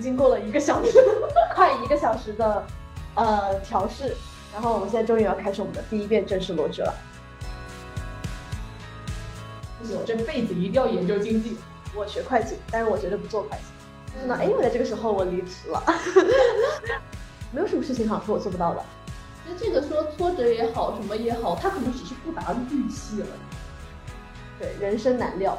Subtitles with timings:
[0.00, 0.92] 经过了一个小时，
[1.54, 2.64] 快一个小时的
[3.14, 4.16] 呃调试，
[4.52, 6.94] 然后我们现在终于要开始我们的第一遍正式录制了。
[9.82, 11.56] 我这辈子一定要研究经济。
[11.94, 13.64] 我学会计，但是我绝对不做会计。
[14.12, 15.82] 但是呢，哎，我在这个时候我离职了，
[17.50, 18.82] 没有什么事情好说我做不到的。
[19.48, 24.60] 那这个说挫折也好，什么也好，它可能只是不达预期而已。
[24.60, 25.58] 对，人生难料。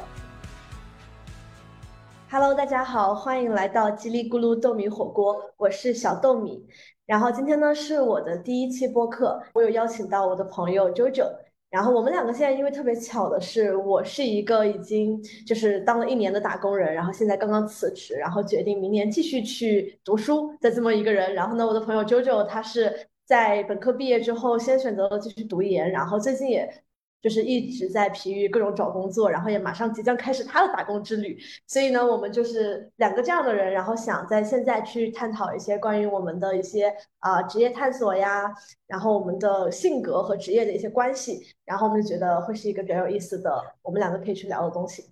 [2.32, 6.66] Hello，大家好，欢迎来到叽里咕噜豆米火锅，我是小豆米。
[7.04, 11.30] 然后今天呢是我的第一期播客，我有邀请到我的朋友 JoJo。
[11.68, 21.34] 然后我们两个现在因为特别巧的是，我是一个已经就是当了一年的打工人，然后现在刚刚辞职，然后决定明年继续去读书的这么一个人。
[21.34, 26.82] 然后呢，我的朋友 JoJo 他是在本科毕业之后先选择了继续读研，然后最近也。
[27.22, 31.38] 就是一直在疲于各种找工作，然后也马上即将开始他的打工之旅。
[31.68, 38.52] 所以呢，我们就是两个这样的人，然后想在现在去探讨一些关于我们的一些啊职业探索呀，
[38.88, 45.04] 然后我们的性格和职业的一些关系，然后我们就觉得会是一个比较有意思的，我们两个可以去聊的东西。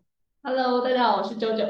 [0.42, 1.64] Hello，大家好，我是周周。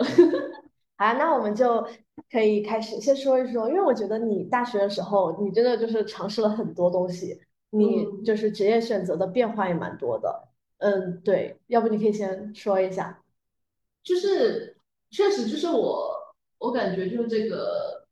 [0.97, 1.87] 好，那我们就
[2.31, 7.39] 可以开始先说一说，因为我觉得你大学的时候，你真的就是尝试了很多东西。
[7.71, 13.23] 你就是职业选择的变化也蛮多的，嗯，对，要不你可以先说一下，
[14.03, 14.77] 就是
[15.11, 16.11] 确实就是我，
[16.59, 18.07] 我感觉就是这个，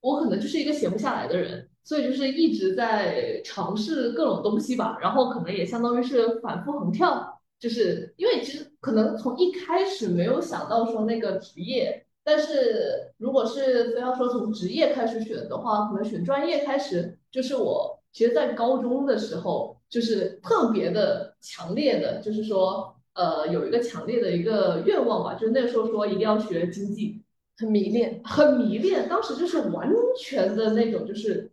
[0.00, 18.00] 我可能就是一个闲不下来的人，所以就是一直在尝试各种东西吧，然后可能也相当于是反复横跳，就是因为其实可能从一开始没有想到说那个职业，但是如果是非要说从职业开始选的话，可能选专业开始就是我。
[18.14, 27.20] 其实，在高中的时候，就是特别的强烈的，就是说，呃，有一个强烈的一个愿望吧，就是那个时候说一定要学经济，
[27.58, 29.08] 很迷恋，很迷恋。
[29.08, 31.50] 当时就是完全的那种，就是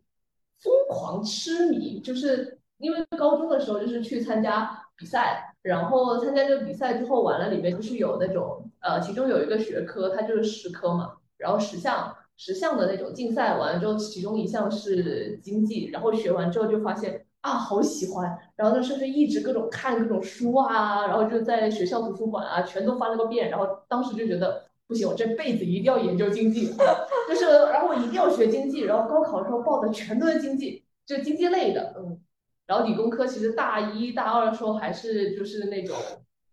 [0.59, 12.15] 疯狂痴迷，就是因为高中的时候就是去参加比赛，然后参加这个比赛之后，完了里面就是有那种，呃，其中有一个学科，它就是十科嘛，然后十项。
[12.43, 26.73] 十项的那种竞赛完了之后，其中一项是经济，然后学完之后就发现啊，好喜欢，然后呢，甚至一直各种看各种书啊，然后就在学校图书馆啊，全都翻了个遍，然后当时就觉得不行，我这辈子一定要研究经济，
[27.29, 32.19] 就是，然后我一定要学经济，然后高考的时候报的全都是经济，就经济类的，嗯，
[32.65, 35.95] 然后理工科其实大一大二的时候还是就是那种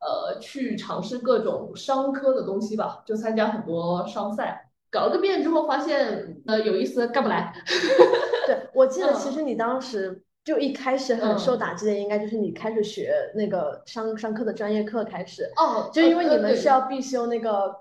[0.00, 4.67] 呃去尝试各种商科的东西吧，就参加很多商赛。
[4.90, 7.52] 搞了个遍之后，发现呃有意思干不来。
[8.46, 15.44] 对我记得，其实你当时就一开始很受打击的，应该就是你开始学那个商商科的专业课开始。
[15.56, 17.74] 哦，就因为你们是要必修那个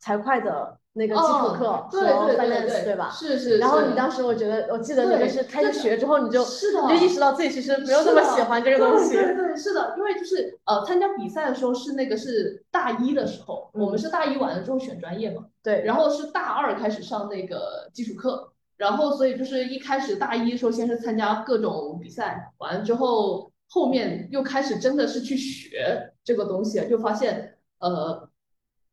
[0.00, 1.98] 财会的那个基础课和
[2.34, 3.10] finance，对吧？
[3.10, 3.58] 是是。
[3.58, 9.14] 然后你当时我觉得，我记得那个是开始学之后，你就你就意识到自己其实没有那么喜欢这个东西。
[9.14, 15.44] 对对是的，因为就是呃参加比赛的时候是那个是大一的时候，我们是大一完了之后选专业嘛。
[15.62, 28.28] 对，然后是大二开始上那个基础课，然后所以就是一开始大一的时候先是参加各种比赛，完了之后后面又开始真的是去学这个东西，就发现呃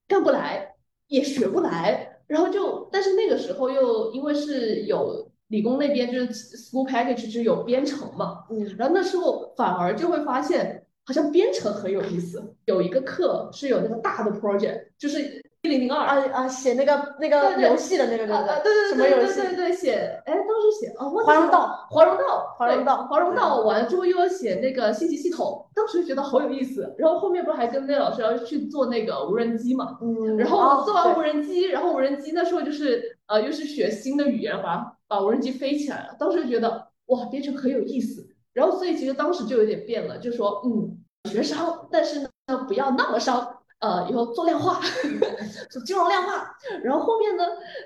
[0.08, 0.71] 干不来，
[1.12, 15.41] 也学不来，然后就但是那个时候又因为是有理工那边就是 school package 就有编程嘛，嗯，然后那时候反而就会发现好像编程很有意思，有一个课是有那个大的 project，就是。
[15.64, 18.64] 一零零二啊啊，写那个那个游戏的那个对不对？
[18.64, 19.42] 对对什么游戏？
[19.42, 26.92] 对对写，哎，当时写啊，华容道，华容道，华容道，华容道完了之后又要写那个信息系统，当时觉得好有意思。
[26.98, 30.00] 然后后面不是还跟那老师要去做那个无人机嘛？
[30.02, 30.36] 嗯。
[30.36, 36.16] 然后做完无人机，然后无人机那时候就是呃，又是学新的语言，把把无人机飞起来了。
[36.18, 38.28] 当时觉得哇，编程很有意思。
[38.52, 40.98] 然后所以其实当时就有点变了，就说嗯，
[41.30, 43.58] 学商，但是呢不要那么商。
[43.82, 44.80] 呃，以后做量化，
[45.72, 47.44] 做金融量化，然后后面呢，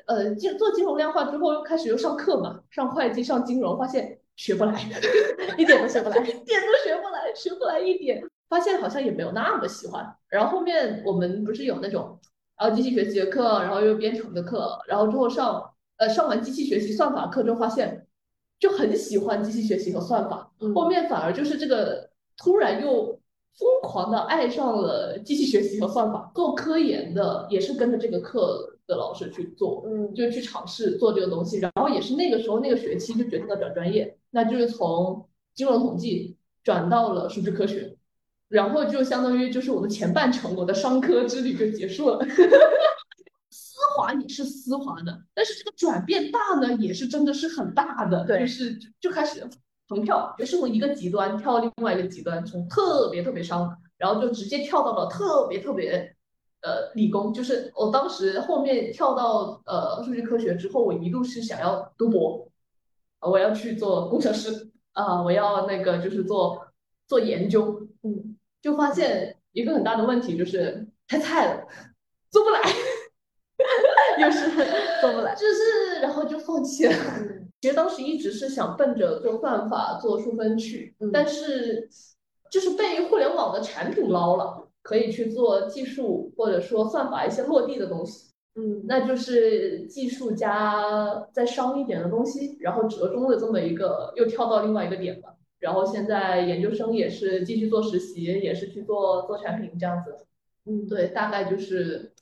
[0.07, 4.73] 呃，金做金融量化之后又开始又上课嘛，上会计，上金融，发现学不来，
[5.57, 10.05] 一点都学不来，一点都学不来，学不来一点，发现好像也没有那么喜欢。
[10.27, 12.19] 然后后面我们不是有那种，
[12.59, 18.05] 然后机器学习的课，然后又编程的课，然后之后上，呃，上完机器学习算法课之后，发现
[18.59, 23.17] 就很喜欢机器学习和算法，后面反而就是这个突然又。
[23.57, 31.59] 疯狂的爱上了机器学习和算法， 做科研的也是跟着这个课的老师去做，嗯，就去尝试做这个东西。
[31.59, 37.95] 然后也是那个时候那个学期就决定了转专业，那就是从金融统计转到了数据科学，
[38.49, 42.19] 然后就相当于就是我的前半程，我的商科之旅就结束了。
[43.49, 49.47] 丝滑也是丝滑的，但是这个转变大呢，也是真的是很大的，对就是就开始
[49.87, 56.15] 横跳，就是从一个极端跳到另外一个极端，从特别特别伤，然后就直接跳到了特别特别
[56.61, 62.49] 呃理工，就是我当时后面跳到呃数据科学之后，我一度是想要读博，
[63.19, 66.67] 呃我要去做工程师啊、我要那个就是做
[67.05, 71.67] 做研究，嗯，就发现一个很大的问题就是太菜了，
[72.31, 72.61] 做不来。
[74.19, 74.49] 又是
[75.01, 75.35] 做不来。
[75.35, 76.93] 就是然后就放弃了。
[77.19, 81.89] 嗯其实当时一直是想奔着做算法、做数分去，嗯但是
[82.51, 95.33] 就是被互联网的产品捞了，可以去做技术或者说算法一些落地的东西，嗯，那就是技术加再商一点的东西，然后折中的这么一个又跳到另外一个点吧。
[95.57, 100.15] 然后现在研究生也是继续做实习，也是去做做产品这样子。
[100.67, 102.13] 嗯，对，大概就是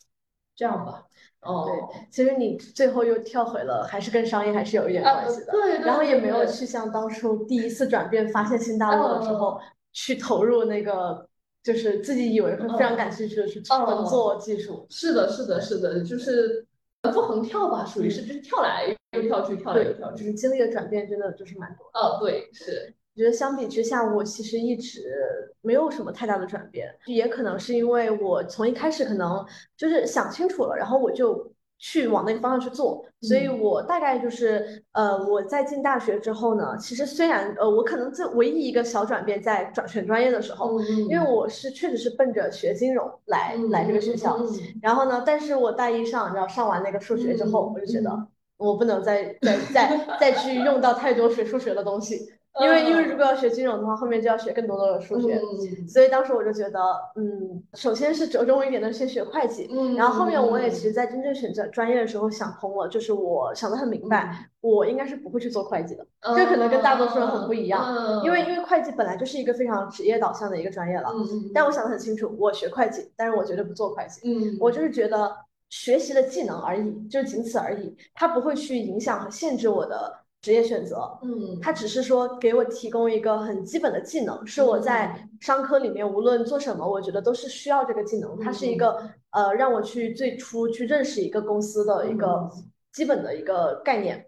[0.56, 1.04] 这样吧。
[1.42, 5.52] 哦，对，其实你最后又跳回了，还是跟商业还是有一点啊关系的。
[5.52, 9.62] 对，然后也没有去像当初第一次转变发现新大陆的时哦候，
[9.92, 11.28] 去投入那个
[11.62, 14.88] 就是自己以为会非常感兴趣的去纯哦做技术。
[14.90, 16.66] 是的，是的，是的，就是
[17.02, 20.24] 不横跳吧，属于是就是跳来又跳去，跳来又，跳去。
[20.24, 22.00] 就是经历的转变真的就是蛮多的。
[22.00, 25.04] 哦，对，是，我觉得相比之下，我其实一直
[25.62, 29.46] 没有什么太大的转变，也可能是因为我从一开始可能
[29.78, 33.60] 就是想清楚了，然后我就去往那个方向去做，所以嗯。
[33.60, 44.50] 我大概就是呃，我在进大学之后呢，其实虽然呃，我可能这唯一一个小转变在转选专业的时候，嗯，因为我是确实是奔着学金融来来这个学校，嗯。
[44.82, 48.28] 然后呢，但是我大一上，然后上完那个数学之后，嗯我就觉得嗯。
[48.58, 52.32] 我不能再再再再去用到太多学数学的东西，
[52.62, 55.88] 因为因为如果要学金融的话，后面就要学更多的数学，嗯。
[55.88, 56.80] 所以当时我就觉得，
[57.16, 66.06] 嗯，首先是折中一点的先学会计，嗯，然后后面我也其实，在真正选择专业的时候想通了，就是我想的很明白，我应该是不会去做会计的，
[66.36, 68.24] 这可能跟大多数人很不一样，嗯。
[68.24, 71.10] 因为因为会计本来就是一个非常职业导向的一个专业了，
[71.54, 74.22] 但我想的很清楚，我学会计，但是我绝对不做会计。
[74.26, 75.36] 嗯，我就是觉得
[75.70, 81.10] 学习的技能而已，就是仅此而已，它不会去影响和限制我的职业选择。
[81.24, 88.38] 嗯，他只是说给我提供一个很基本的技能，是我在商科里面无论做什么，我觉得都是需要这个技能。
[88.40, 92.48] 它是一个呃让我去最初去认识一个公司的一个
[92.92, 94.28] 基本的一个概念。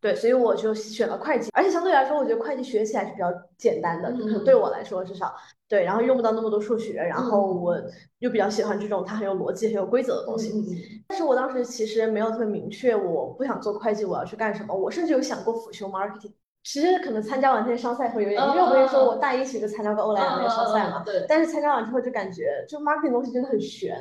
[0.00, 3.26] 对，所以我就选了会计，而且相对来说，我觉得会计学起来是比较
[3.58, 5.34] 简单的，可能对我来说至少
[5.68, 7.76] 对，然后用不到那么多数学，然后我
[8.18, 10.50] 又比较喜欢这种它很有逻辑、很有规则的东西。
[10.52, 10.64] 嗯
[11.08, 14.74] 但是我当时其实没有特别明确，我不想做会计，我要去干什么。
[14.74, 16.32] 我甚至有想过辅修 marketing。
[16.62, 23.96] 其实可能参加完那些商赛会有点，因为我跟你说，我大一其实参加过欧莱雅那个商赛嘛，对，但是参加完之后就感觉，就 marketing 东西真的很悬，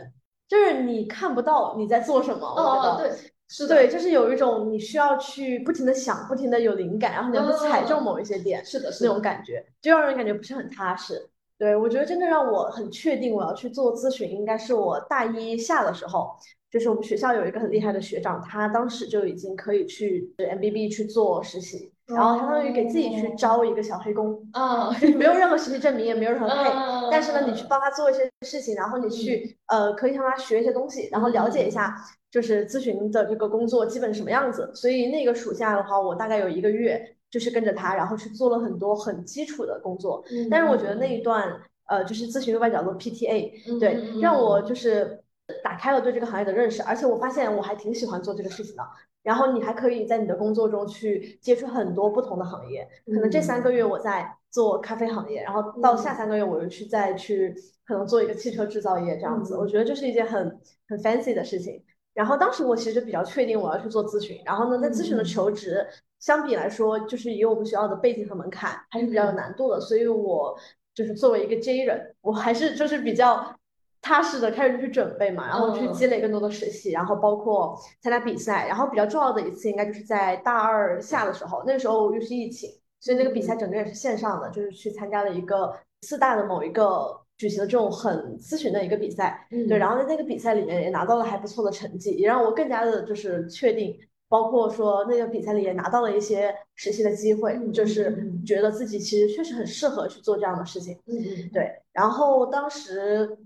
[0.47, 2.47] 就是你看不到你在做什么。
[2.47, 3.17] 我觉哦，得，对，
[3.49, 11.29] 是的，对，就是有一种你需要去不停的想，不停的有灵感，然后你要去踩中某一些点，是的，是那种感觉，就让人感觉不是很踏实。
[11.57, 16.37] 对，我觉得真的让我很确定我要去做咨询，应该是我大一下的时候，
[16.71, 31.95] 就是我们学校有一个很厉害的学长，他当时就已经可以去 MBB 去做实习，然后相当于给自己去招一个小黑工，啊，就是没有任何实习证明，也没有任何配，嗯但是呢，你去帮他做一些事情，然后你去呃，可以向他学一些东西，然后了解一下
[32.31, 34.71] 就是咨询的这个工作基本什么样子。
[34.75, 40.23] 所以那个暑假的话，我大概有一个月就是跟着他，然后去做了很多很基础的工作。
[40.49, 45.19] 但是我觉得那一段呃，就是咨询的外角度 PTA，对，让我就是
[45.63, 48.83] 打开了对这个行业的认识，而且我发现我还挺喜欢做这个事情的。
[49.21, 57.53] 然后你还可以在你的工作中去接触很多不同的行业，可能这三个月我在做咖啡行业，然后到下三个月我又去再去
[57.85, 61.83] 可能做一个汽车制造业这样子，我觉得这是一件很很 fancy 的事情。
[62.13, 65.85] 然后当时我其实比较确定我要去做咨询，然后呢，在咨询的求职
[66.19, 70.57] 相比来说，就是以我们学校的背景和门槛还是比较有难度的，所以我
[70.95, 73.58] 就是作为一个 J 人，我还是就是比较。
[74.01, 82.69] 踏实的开始去准备嘛，然后去积累更多的实习，然后包括参加比赛，然后比较重要的一次应该就是在大二下的时候，那时候又是疫情，
[83.01, 93.93] 所以那个比赛整个也是线上的，就是去参加了一个四大的某一个举行的这种很咨询的一个比赛，对，然后在那个比赛里面也拿到了还不错的成绩，也让我更加的就是确定，
[94.29, 103.37] 包括说那个比赛里也拿到了一些实习的机会，就是觉得自己其实确实很适合去做这样的事情，嗯嗯，对，然后当时。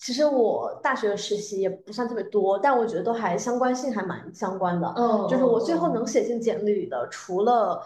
[0.00, 4.90] 其实我大学的实习也不算特别多，但我觉得都还相关性还蛮相关的。
[4.96, 7.80] 嗯，就是我最后能写进简历里的，除了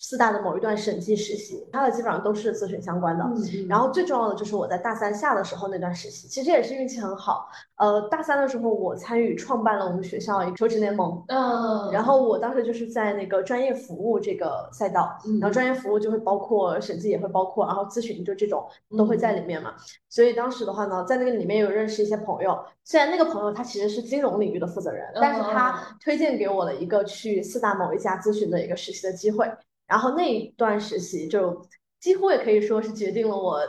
[0.00, 3.22] 四大的某一段审计实习，它的基本上都是咨询相关的。
[3.22, 7.46] 嗯然后最重要的就是我在大三下的时候那段实习，其实也是运气很好。
[7.76, 18.66] 呃，大三的时候我参与创办了我们学校一个求职联盟，嗯，然后我当时就是在那个专业服务这个赛道，嗯然后专业服务就会包括审计也会包括，然后咨询就这种
[18.96, 19.74] 都会在里面嘛。
[20.08, 29.46] 所以当时的话呢，在那个里面有认识一些朋友，虽然那个朋友他其实是金融领域的负责人，但是他推荐给我了一个去四大某一家咨询的一个实习的机会，
[29.90, 31.60] 然后那一段实习就
[32.00, 33.60] 几乎也可以说是决定了我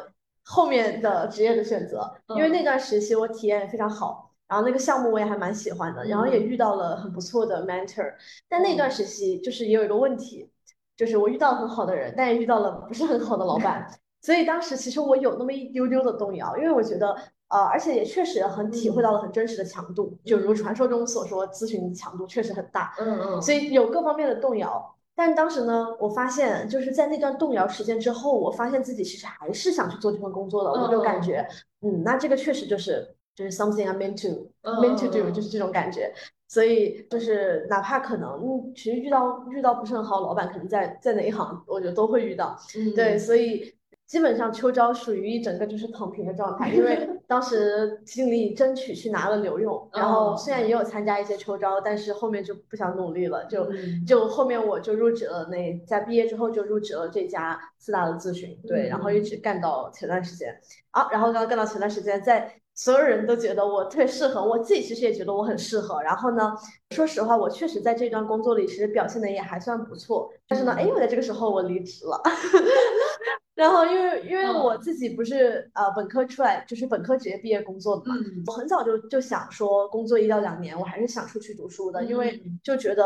[0.45, 4.31] 后面的职业的选择，因为那段实习我体验也非常好。
[4.47, 8.13] 然后那个项目我也还蛮喜欢的，然后也遇到了很不错的 mentor，
[8.49, 10.49] 但那段实习就是也有一个问题，
[10.97, 13.89] 就是我遇到很好的人，但也遇到了不是很好的老板，
[14.21, 17.15] 所以当时其实我有那么一丢丢的动摇，因为我觉得
[17.47, 24.93] 呃，而且也确实很体会到了很真实的强度，就如传说中所说，咨询强度确实很大，嗯嗯，所以有各方面的动摇。
[25.23, 31.47] 但当时呢，我发现就是在那段动摇时间之后，我发现自己其实还是想去做这份工作的，我就感觉，
[31.81, 34.49] 嗯，那这个确实就是就是 something I'm meant to
[34.81, 36.11] meant to do，就是这种感觉。
[36.47, 42.57] 所以就是哪怕可能，嗯，其实遇到遇到不是很好的老板，可能在在哪一行，我觉得都会遇到。
[42.95, 43.71] 对，所以
[44.11, 53.69] 基本上秋招属于一整个就是躺平的状态，因为 当时尽力争取去拿了留用，然后虽然也有参加一些秋招，但是后面就不想努力了，就
[54.05, 60.59] 就后面我就入职了那在毕业之后就入职了这家四大的咨询，对，然后一直干到前段时间，
[60.91, 62.53] 啊，然后刚干到前段时间在。
[62.73, 66.01] 所有人都觉得我特别适合，我自己其实也觉得我很适合。
[66.01, 66.53] 然后呢，
[66.91, 70.31] 说实话，我确实在这段工作里其实表现的也还算不错。
[70.47, 72.19] 但是呢，哎，我在这个时候我离职了。
[73.55, 78.15] 然后因为因为我自己不是呃本科出来，就是本科直接毕业工作的嘛，
[78.47, 83.03] 我很早就就想说工作一到两年，我还是想出去读书的，因为就觉得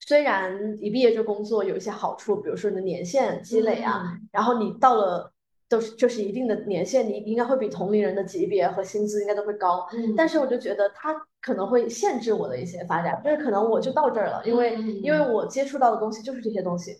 [0.00, 5.30] 虽然一毕业就工作有一些好处，比如说你的年限积累啊，然后你到了。
[5.66, 9.88] 都是就是一定的年限，你应该会比同龄人的级别和薪资应该都会高。
[9.94, 16.94] 嗯，但是我就觉得它可能会限制我的一些发展，就是可能我就到这儿了，因为因为我接触到的东西就是这些东西，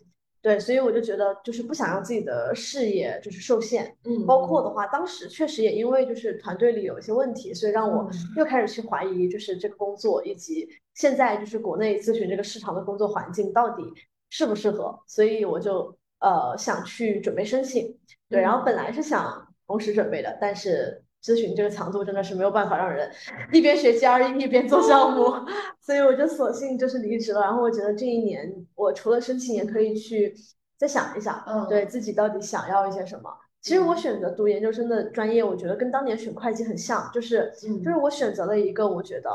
[0.45, 3.97] 对，所以我就觉得就是不想让自己的事业就是受限。
[4.03, 13.83] 嗯，包括的话，当时确实也因为就是团队里有一些问题，所以让我又开始去怀疑，就是这个工作以及现在就是国内咨询这个市场的工作环境到底
[14.29, 15.97] 适不适合，所以我就。
[16.19, 17.95] 呃，想去准备申请，
[18.29, 23.09] 对，然后本来是想同时准备的，但是咨询这个强度真的是没有办法让人
[23.51, 25.33] 一边学 GRE 一边做项目，
[25.81, 27.41] 所以我就索性就是离职了。
[27.41, 30.35] 然后我觉得这一年，我除了申请，也可以去
[30.77, 33.29] 再想一想，嗯，对自己到底想要一些什么。
[33.61, 37.51] 其实我选择读研究生的专业，我觉得跟当年选会计很像，就是
[37.83, 39.31] 就是我选择了一个我觉得。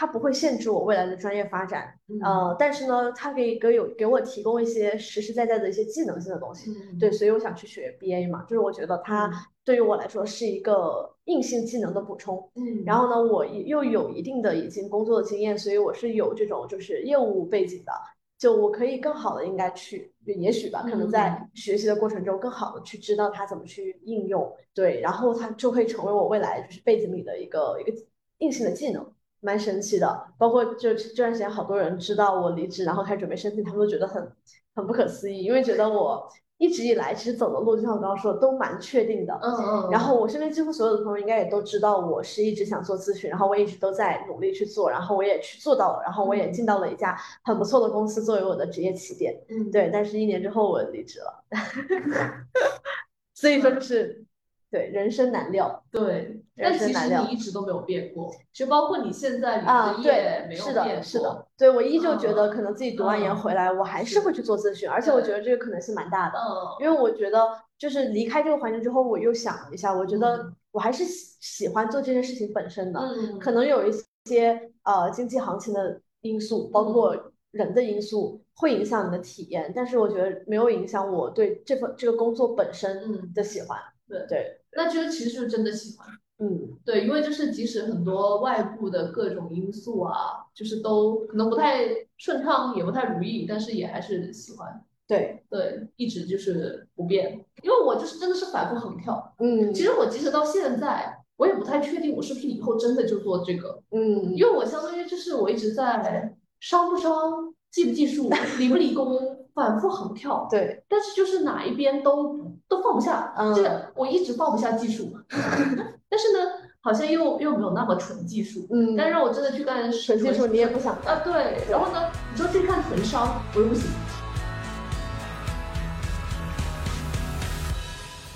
[0.00, 1.92] 它不会限制我未来的专业发展，
[2.24, 9.30] 呃，但是呢，它可以给有给我提供一些实实在在的一些技能性的东西，对，所以我想去学 BA 嘛，就是我觉得它
[9.62, 17.92] 对于我来说是一个硬性技能的补充，嗯，然后呢，我又有一定的已经工作的经验，所以我是有这种就是业务背景的，
[18.38, 27.92] 就我可以更好的应该去，也许吧，可能在学习的过程中更好的去知道它怎么去应用，对，然后它就会成为我未来就是背景里的一个一个
[28.38, 29.06] 硬性的技能。
[29.40, 34.30] 蛮神奇的，包括就这段时间，好多人知道我离职，然后开始准备申请，他们都觉得很
[34.74, 36.28] 很不可思议，因为觉得我
[36.58, 39.32] 一直以来其实走的路，就像我刚刚说的，都蛮确定的。
[39.42, 39.88] 嗯嗯。
[39.90, 49.34] 然后我身边几乎所有的朋友应该也都知道，我是一直想做咨询，然后我一直都在努力去做，然后我也去做到了，然后我也进到了一家很不错的公司作为我的职业起点。
[49.48, 49.70] 嗯。
[49.70, 51.44] 对，但是一年之后我离职了，
[53.34, 54.24] 所以说就是。
[54.70, 55.82] 对，人生难料。
[55.90, 66.38] 对，但其实你一直都没有变过，就包括你现在啊，对，是的，是的，对我依旧觉得可能自己读完研回来，我还是会去做咨询，而且我觉得这个可能性蛮大的。
[66.38, 67.48] 嗯，因为我觉得
[67.78, 73.00] 就是离开这个环境之后，我又想了一下，我觉得我还是喜喜欢做这件事情本身的。
[73.00, 73.92] 嗯，可能有一
[74.26, 83.76] 些呃经济行情的因素，包括人的因素会影响你的体验，但是我觉得没有影响我对这份这个工作本身的喜欢。
[84.10, 84.60] 对对。
[84.76, 86.06] 那就是其实就是真的喜欢，
[86.38, 91.88] 嗯，对，因为就是即使很多外部的各种因素啊，就是都可能不太
[92.18, 94.84] 顺畅，也不太如意，但是也还是喜欢。
[95.08, 99.34] 对对，一直就是不变，因为我就是真的是反复横跳。
[99.40, 103.82] 嗯，其实我即使到现在，我也不太确定我是不是以后真的就做这个。
[103.90, 109.39] 嗯，因为我相当于就是我一直在商不商、技不技术、理不理工。
[109.54, 112.38] 反复横跳，对，但是就是哪一边都
[112.68, 123.90] 都放不下，这我一直放不下技术， 但是呢，好像又又没有那么纯技术，嗯，但是让我真的去干纯技术，你也不想啊，对，然后呢，你说去看焚烧，我又不行。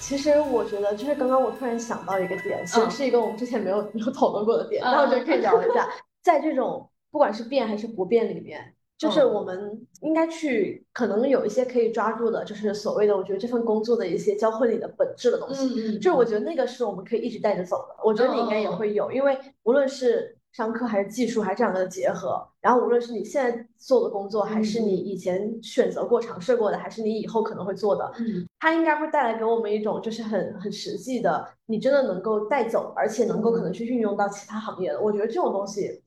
[0.00, 5.88] 其实我觉得，就是刚刚我突然想到一个点，是一个我们之前没有没有讨论过的点，那我就可以聊一下，
[6.22, 8.74] 在这种不管是变还是不变里面。
[9.04, 15.66] 就是我们应该去，可能有一些可以抓住的，就是所谓的我觉得这份工作的一些教会你的本质的东西。
[15.66, 16.00] 嗯嗯。
[16.00, 17.94] 就是我觉得那个是我们可以一直带着走的。
[18.02, 35.00] 我觉得你应该也会有，因为无论是商科还是技术，还是这两个的结合，然后无论是你现在做的工作，还是你以前选择过、尝试过的，还是你以后可能会做的，嗯，它应该会带来给我们一种就是很很实际的，你真的能够带走，而且能够可能去运用到其他行业的。
[35.00, 36.02] 我觉得这种东西。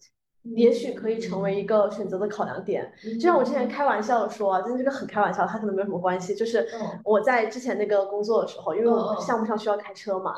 [0.55, 6.33] 也许可以成为一个选择的考量点，就像我之前开玩笑的说，真的这个很开玩笑，它可能没有什么关系。
[6.33, 6.67] 就是
[7.03, 10.33] 我在之前那个工作的时候，因为我项目上需要开车嘛，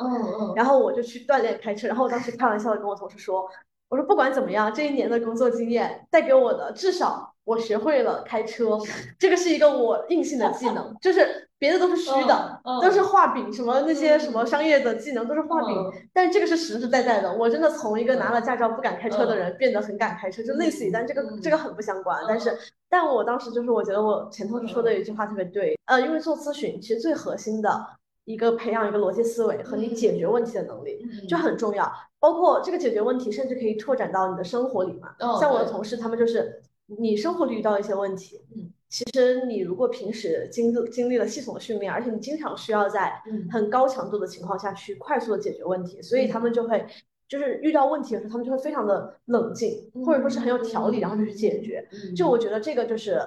[0.56, 1.88] 然后我就去锻炼开车。
[1.88, 3.48] 然后我当时开玩笑的跟我同事说，
[3.90, 8.80] 我说不管怎么样，这一年的工作经验带给我的，至少我学会了开车，
[9.20, 11.46] 这个是一个我硬性的技能， 就是。
[11.60, 15.76] 别的都是虚的，都是画饼，什么那些什么商业的技能都是画饼，
[16.14, 17.34] 但这个是实实在在的。
[17.34, 22.18] 我真的从一个拿了驾照不敢开车的人变得很敢开车，就类似于，但这个这个很不相关。
[22.30, 22.58] 但是，
[22.90, 27.86] 但我当时就是我觉得我前头说的一句话特别对，呃，因为做咨询其实最核心的
[28.26, 35.16] 一个培养一个逻辑思维和你解决问题的能力就很重要，包括这个解决问题甚至可以拓展到你的生活里嘛。
[35.40, 38.72] 像我的同事他们就是你生活里遇到一些问题，嗯。
[38.90, 43.22] 其实你如果平时经经历了系统的训练，而且你经常需要在
[43.52, 46.86] 很高强度的情况下去快速的解决问题，所以他们就会
[47.28, 51.88] 就是遇到问题的时候，他们就会非常的冷静，或者说是很有条理，然后就去解决。
[52.16, 53.20] 就我觉得这个就是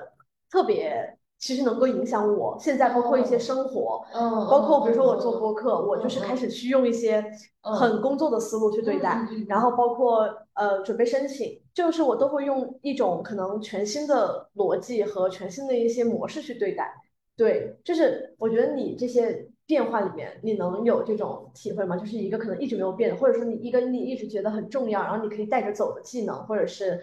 [0.51, 1.17] 特别。
[1.43, 7.25] 其实能够影响我现在，包括一些生活，嗯，包括比如说我做播客，我就是开始去用一些
[7.61, 10.21] 很工作的思路去对待，然后包括
[10.55, 16.95] 呃准备申请，就是我都会用一种可能全新的逻辑和全新的一些模式去对待。
[17.37, 21.97] 对，就是我觉得你这些变化里面，你能有这种体会吗？
[21.97, 27.03] 就是一个可能一直没有变，或者说你一个你一直觉得很重要，然后你可以带着走的技能或者是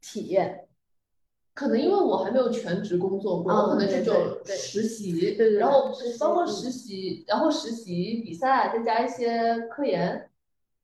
[0.00, 0.68] 体验。
[1.54, 4.14] 可能因为我还没有全职工作过，我可能这种
[4.44, 10.28] 实习，然后包括实习，然后实习比赛，再加一些科研。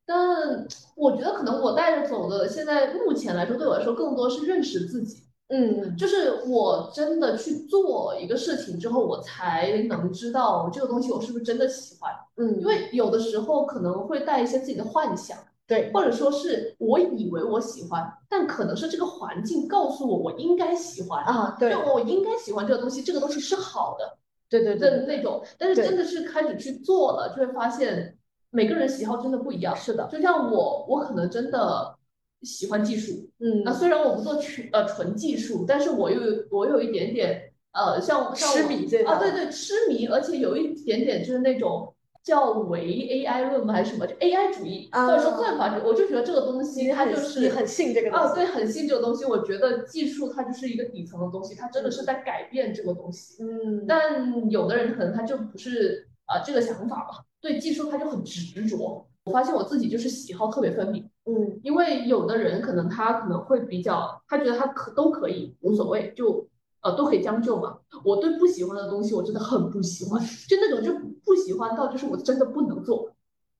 [0.06, 5.24] 但我觉得可能我带着走的，现在目前来说，对我来说更多是认识自己。
[5.48, 12.12] 嗯，就是我真的去做一个事情之后，我才能知道这个东西我是不是真的喜欢。
[12.36, 15.36] 嗯，因为有的时候可能会带一些自己的幻想。
[15.70, 25.40] 对，或者说是我以为我喜欢，但可能是这个环境告诉我我应该喜欢啊，对，我应该喜欢这个东西，这个东西是好的，对对对那种。
[25.56, 28.18] 但是真的是开始去做了，就会发现
[28.50, 29.76] 每个人喜好真的不一样。
[29.76, 31.94] 是的，就像我，我可能真的
[32.42, 41.94] 喜欢技术，嗯，那虽然我不做纯呃纯技术，但是我又我有一点点呃像痴迷这啊，对对，痴迷，而且有一点点就是那种。
[42.22, 43.72] 叫唯 AI 论吗？
[43.72, 44.06] 还是什么？
[44.06, 49.24] 就 AI 主义，或者说算法主义，我就觉得这个东西它就是你很信这个啊，对，很信这个东西。
[49.24, 53.42] 我觉得技术它就是一个底层的东西，它真的是在改变这个东西。
[53.42, 59.06] 嗯，但有的人可能他就不是啊这个想法吧，对技术他就很执着。
[59.24, 61.08] 我发现我自己就是喜好特别分明。
[61.24, 66.46] 嗯，因为有的人可能他可能会比较，他觉得他可都可以无所谓，就。
[66.82, 67.78] 呃，都可以将就嘛。
[68.04, 70.92] 我对不喜欢的东西，我真的很不喜欢，就那种就
[71.24, 73.10] 不喜欢到就是我真的不能做。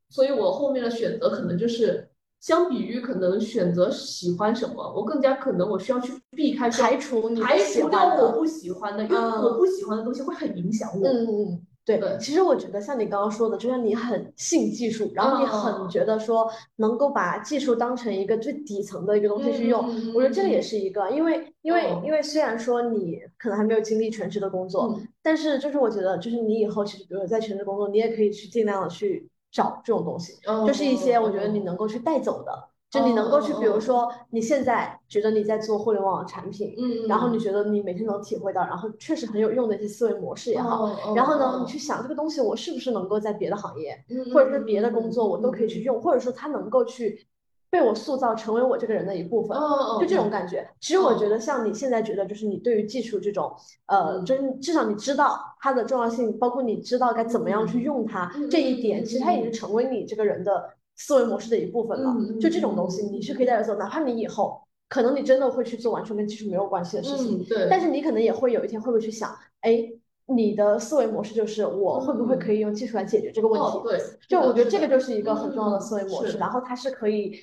[0.09, 2.09] 所以我后面的选择可能就是，
[2.41, 11.07] 相比于可能选择喜欢什么，我更加可能我需要去避开排除排除掉我不喜欢的，因为我不喜欢的东西会很影响我。
[11.07, 11.67] 嗯嗯。
[11.85, 30.35] 对，其实我觉得像你刚刚说的，就像你很信技术，然后你很觉得说能够把技术当成一个最底层的一个东西去用，我觉得这个也是一个，因为因为因为虽然说你可能还没有经历全职的工作，但是就是我觉得就是你以后其实比如在全职工作，你也可以去尽量的去找这种东西，
[30.67, 32.70] 就是一些我觉得你能够去带走的。
[32.91, 43.97] 就你能够去，比如说你现在觉得你在做互联网产品，嗯，然后你觉得你每天能体会到，然后确实很有用的一些思维模式也好，然后呢，你去想这个东西我是不是能够在别的行业，
[44.35, 47.25] 或者是别的工作我都可以去用，或者说它能够去
[47.71, 49.57] 被我塑造成为我这个人的一部分，
[50.01, 50.69] 就这种感觉。
[50.81, 51.17] 其实我。
[51.17, 53.53] 觉得像你现在觉得，就是你对于技术这种，
[53.87, 60.71] 呃，真至少你知道它的重要性，包括你知道该怎么样去用它这一点，其实它已经成为你这个人的。
[61.03, 69.91] 思维模式的一部分了，就这种东西你是可以带着走，哪怕你以后可能你真的会去做完全跟技术没有关系的事情，对，但是你可能也会有一天会不会去想，哎，
[70.27, 73.81] 你的思维模式就是我会不会可以用技术来解决这个问题？
[73.83, 77.35] 对，就我觉得这个就是一个很重要的思维模式，然后它是可以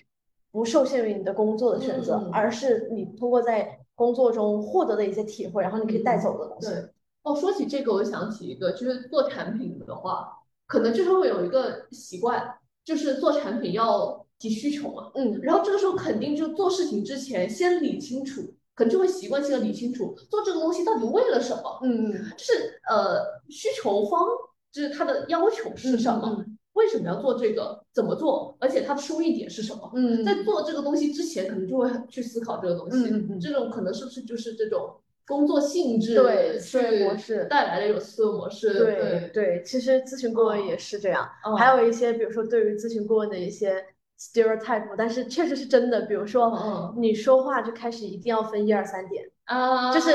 [0.51, 6.69] 不受限于你的工作的选择，而是你通过在工作中获得的一些体会，然后你可以带走的东西。
[6.69, 6.89] 对，
[7.23, 10.33] 哦，说起这个，我想起一个，就是做产品的话。
[10.69, 12.55] 可能就是会有一个习惯，
[12.87, 15.37] 就是做产品要提需求嘛，嗯。
[15.41, 18.41] 然后这个时候肯定就做事情之前先理清楚，
[18.73, 22.31] 可能就会习惯性的理清楚做这个东西到底为了什么，嗯嗯。
[22.37, 23.19] 就是呃
[23.49, 24.25] 需求方
[24.71, 29.91] 就是他的要求是什么，嗯为什么要做这个，怎么做，而且它的收益点是什么。
[29.95, 33.39] 嗯，在做这个东西之前，可能就会去思考这个东西，嗯嗯嗯。
[33.39, 34.93] 这种可能是不是就是这种
[35.27, 43.85] 工作性质对思维模式带来的一种思维模式，对对，对，其实咨询顾问也是这样，嗯还有一些比如说对于咨询顾问的一些
[44.19, 49.23] stereotype，但是确实是真的，比如说嗯你说话就开始一定要分一二三点。
[49.45, 50.11] 啊，就是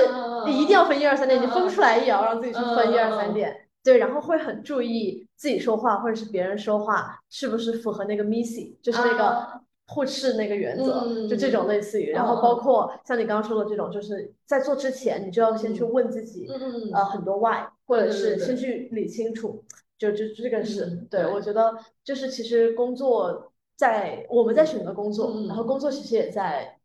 [0.47, 3.57] 你一定要分一二三点，你分不出来也要让自己去分一二三点。
[3.83, 12.11] 对，然后会很注意自己说话或者是别人说话是不是符合那个 MISI，就是那个啊互斥那个原则，嗯就这种类似于。
[12.11, 19.65] 然后嗯包括像你刚刚说的这种，就是在做之前你就要先去问自己，嗯呃，很多 why，或者是先去理清楚，
[19.99, 26.79] 就就这个是嗯对对我觉得就是其实工作在我们在选择工作，嗯然后工作其实也在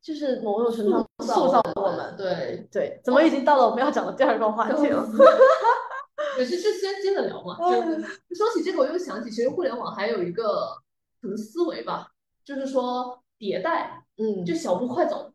[0.00, 2.14] 就是某种程度上塑塑造造我们。
[2.16, 5.06] 对，对，怎么已经到了我们要讲的第二个话题了？
[6.38, 7.56] 也是是先接着聊嘛。
[7.58, 10.68] 就说起这个，我又想起，其实互联网还有一个
[11.20, 12.08] 可能思维吧，
[12.44, 15.32] 就是说迭代，嗯，就小步快走，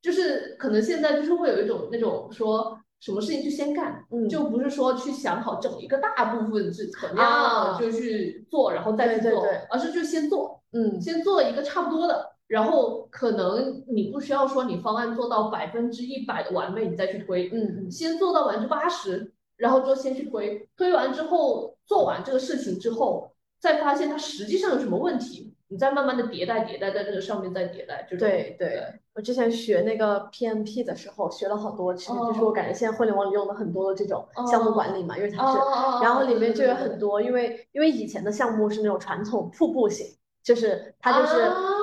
[0.00, 4.28] 就是可能现在就是会有一种那种说什么事情就先干，嗯。
[4.28, 11.00] 就不是说去想好整一个大部分是怎么啊样就去做，然后再去做而是就先做，嗯。
[11.00, 12.30] 先做一个差不多的。
[12.48, 17.90] 然后可能你不需要说你方案做到百分之一百的完美，你再去推，嗯嗯。
[17.90, 28.82] 先做到百分之八十，然后就先去推，推完之后做完这个事情之后，再发现它实际上有什么问题，你再慢慢的迭代迭代，在这个上面再迭代，就是对对，
[29.14, 40.06] 我之前学那个 PMP 的时候学了好多，其实就是我感觉现在互联网里用的很多的这种项目管理嘛，因为它是，哦，然后里面就有很多，因为因为以前的项目是那种传统瀑布型。
[40.44, 41.36] 就是它就是、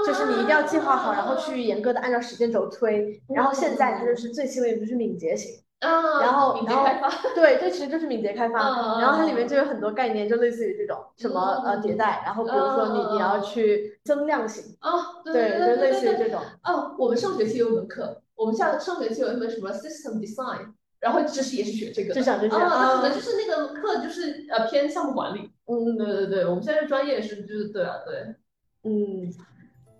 [0.05, 14.91] 就是你一定要计划好，然后去严格的按照时间轴推，然后现在它就是最新的就是敏捷型，啊，然后敏捷然后开发，对，这其实就是敏捷开发，嗯然后它里面就有很多概念，就类似于这种什么呃迭代，然后比如说你你要去增量型，啊，
[15.23, 22.15] 对对，就对类似于这种，哦，我们上学期有一门课，我们下上学期有一门什么 system design，然后其实也是学这个的。
[22.15, 25.51] 就想这些啊，那可啊能就是那个课就是呃偏项目管理。
[25.71, 28.35] 嗯对对对，我们现在专业是就是对啊对。
[28.83, 29.31] 嗯，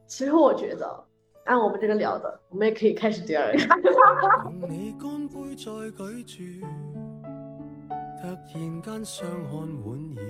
[0.07, 1.05] 其实我觉得
[1.49, 3.57] 按我们这个聊的，我们也可以开始第二个。
[4.67, 6.67] 你干杯再举住，
[8.21, 10.23] 突然间相看莞爾，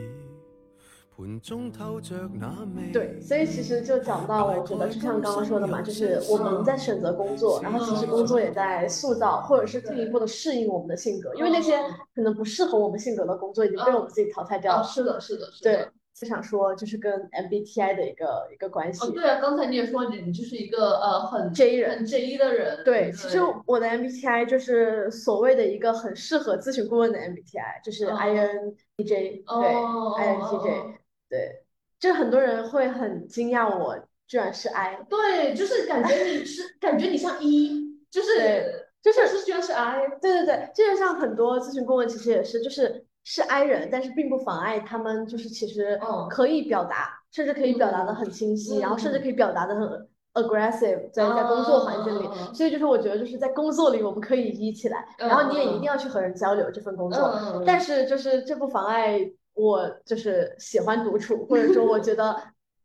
[1.18, 2.94] 盤中透着那味。
[2.94, 11.78] 对，所以其实就讲到，我觉得就像刚刚说的嘛，就是我们在选择工作，然后其实工作也在塑造，或者是进一步的适应我们的性格，因为那些
[12.16, 14.84] 可能不适合我们性格的工作已经被我们自己淘汰掉啊，了。
[14.86, 15.70] 是的，是的，是的。
[15.70, 15.86] 對，
[16.20, 19.08] 就想说就是跟 MBTI 的一个一个关系。
[19.08, 22.84] 哦，对啊，刚才你也说你你就是一个呃很 J 人很 J 的人。
[22.84, 30.96] 对，其实我的 MBTI 就是所谓的一个很适合咨询顾问的 MBTI，就是哦 INTJ，哦对哦，INTJ，
[31.30, 31.64] 对，
[32.00, 40.06] 就很多人会很惊讶我居然是 I，对，就是感觉你是感觉你像 E，就是对就是是居然是 I。
[40.22, 46.28] 对对对，这就像很多咨询顾问其实也是，就是是 I 人，但是并不妨碍他们就是其实嗯。
[46.30, 49.22] 可以表达，甚至可以表达的很清晰，然后甚至嗯。
[49.22, 59.20] 可以表达的很 aggressive，在在工作环境里，嗯所以就是我觉得就是在工作里我们可以一起来，然后你也一定要去和人交流这份工作，嗯，但是就是这不妨碍
[59.56, 62.36] 我就是喜欢独处，或者说我觉得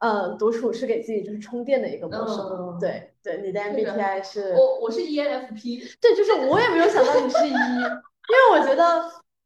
[0.01, 2.41] 呃独处是给自己就是充电的一个模式。
[2.41, 9.05] 嗯对对，你的 MBTI 是，我我是 E ENFP，对，就是我也没有想到你是一， 因为我觉得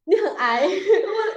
[0.09, 0.67] 你很矮，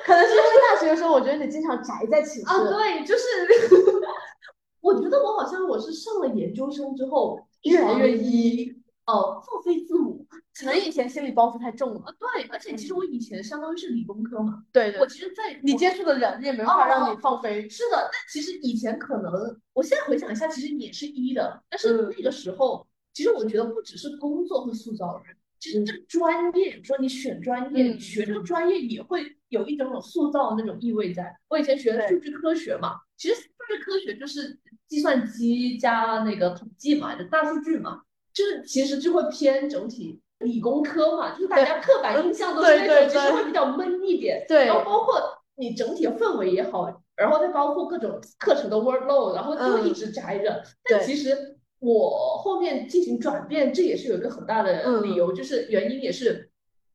[0.05, 2.47] 可能是因为大学的时候，我觉得你经常宅在寝室。
[2.47, 3.23] 啊，对，就是。
[4.81, 8.75] 我觉得我好像我是上了研究生之后越来越一。
[9.05, 10.17] 哦，放飞自我。
[10.57, 12.01] 可能以前心理包袱太重了。
[12.05, 14.99] 啊，对，而且其实我以前相当于是理工科嘛，对对。
[15.01, 17.67] 我其实在你接触的人也没办法让你放飞。
[17.69, 19.31] 是的，但其实以前可能，
[19.73, 22.13] 我现在回想一下，其实也是一的，但是嗯。
[22.17, 31.33] 那个时候，其实我觉得不只是工作会塑造人，这个专业，说你选专业，学这个专业也会有一种种塑造的那种意味在。
[31.47, 38.01] 我以前学的数据科学嘛，其实数据科学就是计算机加那个统计嘛，就大数据嘛，
[38.33, 40.19] 就是其实就会偏整体。
[40.39, 44.43] 理工科嘛，就是大家刻板印象都是对那种，其实会比较闷一点。
[44.47, 45.21] 对然后包括
[45.53, 50.63] 你整体的氛围也好，然后再包括各种课程的 workload，然后就会一直宅着。
[50.89, 56.49] 但对其实我后面进行转变，这也是有一个很大的嗯理由，就是原因也是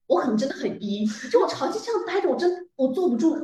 [0.07, 3.37] 我可能真的很 E，就我长期这样待着，我真我坐不住，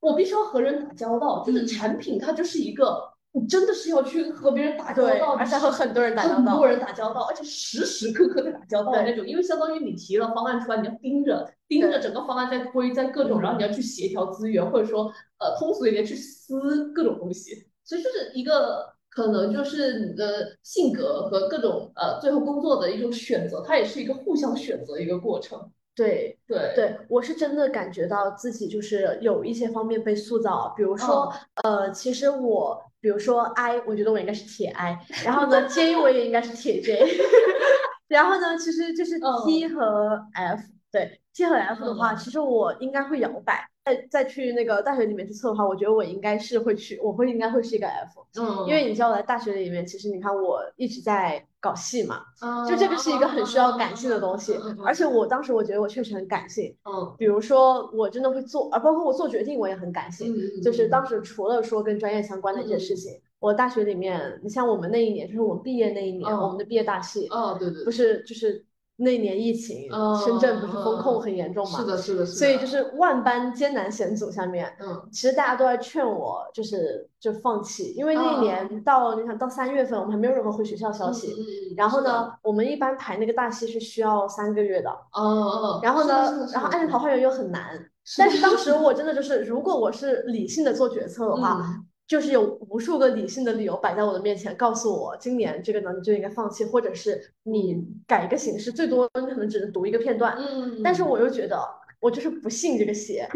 [0.00, 1.42] 我必须要和人打交道。
[1.42, 6.68] 就是嗯产品它就是一个，你真的是要去和别人打交，道，而且和很多人打交道很多。
[6.68, 25.70] 人打交道，而且时时刻刻在打交道的那种，因为相当于你提了方案出来，你要盯着盯着整个方案在推，在各种，嗯然后你要去协调资源，或者说呃通俗一点去撕各种东西，所以就是一个可能就是你的性格和各种呃最后工作的一种选择，它也是一个互相选择的一个过程。
[25.94, 31.30] 对对对，我是真的感觉到自己就是有一些方面被塑造，比如说，
[31.64, 37.18] 呃，其实我，比如说 I，我觉得我应该是铁 I，然后呢 J 我也应该是铁 J，
[38.08, 43.68] 然后呢，其实就是嗯 T 和 F，对 T 和 F 的话，嗯其实我应该会摇摆。
[43.84, 48.66] 再再去那个大学里面去测的话，我觉得我应该是会去，我会应该会是一个 F，嗯。
[48.68, 68.64] 因为你知道我在大学里面，其实你看我一直在搞戏嘛，嗯就这个是一个很需要感性的东西，而且我当时我觉得我确实很感性，嗯比如说我真的会做，啊，包括我做决定我也很感性，嗯就是当时除了说跟专业相关的一些事情，我大学里面，你像我们那一年，就是我们毕业那一年，嗯我们的毕业大戏，哦对对不是就是
[69.00, 81.34] 那年疫情，嗯深圳不是封控嗯很严重嘛，是的是的是的，所以就是万般艰难险阻下面，嗯其实大家都在劝我，就是就放弃，因为那一嗯年到你想到三月份，我们还没有任何回学校消息。
[81.38, 100.36] 嗯然后呢，我们一般排那个大戏是需要三个月的，哦哦，然后呢然后暗恋桃花源又很难，是但是当时我真的就是，如果我是理性的做决策的话，嗯就是有无数个理性的理由摆在我的面前，告诉我今年这个呢你就应该放弃，或者是你改一个形式，最多你可能只能读一个片段。
[100.36, 101.56] 嗯，但是我又觉得
[102.00, 103.28] 我就是不信这个邪，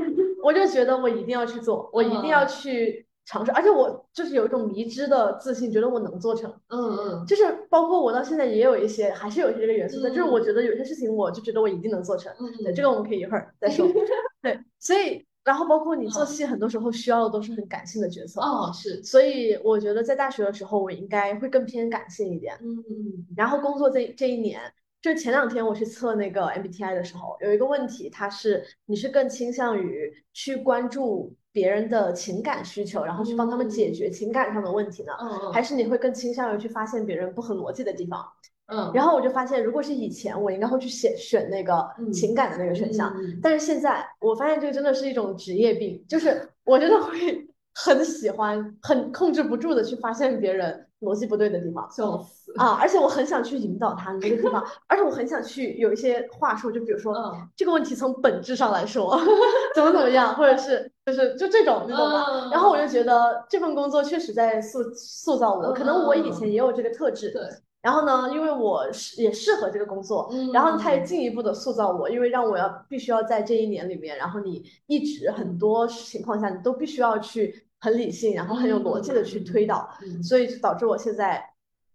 [0.43, 6.53] 我就觉得我一定要去做，我一定要去尝试，而且我就是有一种迷之的自信，觉得我能做成。
[6.67, 12.35] 嗯嗯就是包括我到现在也有一些，还是有一些这个元素在，就是嗯我觉得有些事情我就觉得我一定能做成。
[12.41, 13.87] 嗯，对，这个我们可以一会儿再说。
[14.43, 18.41] 对，所以然后包括你做嗯戏，很多时候需要的都是很感性的角色。
[18.41, 22.57] 哦是，所以我觉得在大学的时候，我应该会更偏感性一点。
[22.63, 24.61] 嗯嗯然后工作这这一年，
[25.03, 38.27] 就是前两天我去测那个 MBTI 的时候，有一个问题，它是你是更倾向于去关注别人的情感需求，然后去帮他们解决情感上的问题呢，嗯还是你会更倾向于去发现别人不合逻辑的地方？
[38.67, 42.13] 嗯，然后我就发现，如果是以前，我应该会去选选那个嗯。
[42.13, 51.87] 情感的那个选项，嗯但是现在我发现这个真的是一种职业病，就是我真的会 很喜欢、很控制不住的去发现别人逻辑不对的地方。
[51.91, 59.21] 笑死，啊，而且我很想去引导他那个地方， 而且我很想去有一些话术，就比如说、嗯这个问题从本质上来说
[59.75, 62.27] 怎么怎么样，或者是就是就这种，你懂吗？
[62.31, 62.51] 嗯。
[62.51, 67.43] 然后我就觉得这份工作确实在塑塑造我，可能我以前嗯也有这个特质，对，
[67.85, 81.45] 然后呢，因为我是也适合这个工作，嗯然后它也进一步的塑造我，因为让我要必须要在这一年里面，然后你一直很多情况下你都必须要去很理性，然后很有逻辑的去推导，嗯所以就导致我现在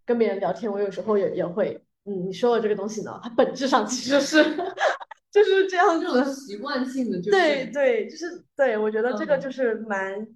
[0.05, 4.43] 跟别人聊天，我有时候也也会，嗯，你说的这个东西呢，它本质上其实是
[5.33, 7.17] 就是这样这种子，习惯性的。
[7.17, 9.41] 就是对对，就是对我觉得这个嗯。
[9.41, 10.27] 就是蛮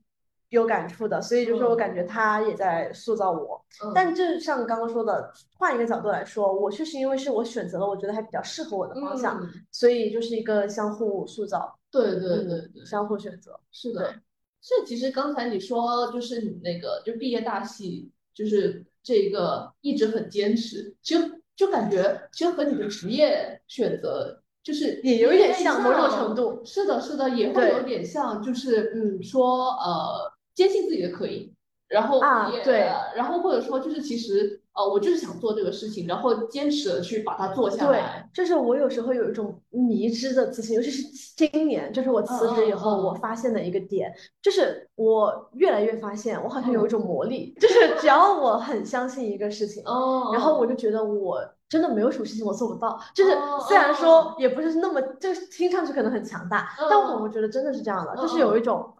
[0.53, 3.59] 有感触的，所以就是我感觉他也在塑造我。
[3.83, 13.59] 嗯但就像刚刚说的，换一个角度来说，我确实因为是我选择了我觉得还比较适合我的方向，嗯所以就是一个相互塑造，对对对相互选择。
[13.71, 14.13] 是的对。
[14.61, 31.53] 所以其实刚才你说，就是你那个就毕业大戏，就是这个一直很坚持，其实就感觉其实和你的职业选择就是也有一点像像某种程度是的，是的，也会有点像，就是嗯，说呃，坚信自己的可以，
[31.87, 32.89] 然后也啊对。
[33.15, 41.03] 然后或者说就是其实呃，我就是想做这个事情，然后坚持的去把它做下对来。，就是我有时候有一种迷之的自信，尤其是
[41.35, 44.11] 今年，就是我辞职以后，我发现的一个点，
[44.41, 51.39] 就是我越来越发现，我好像有一种魔力，就是只要我很相信一个事情，哦，然后我就觉得我
[51.69, 58.91] 真的没有什么事情我做不到，就是哦虽然哦说也不是那么，就是听上去可能很强大，但我嗯我觉得真的是这样的，嗯就是有一种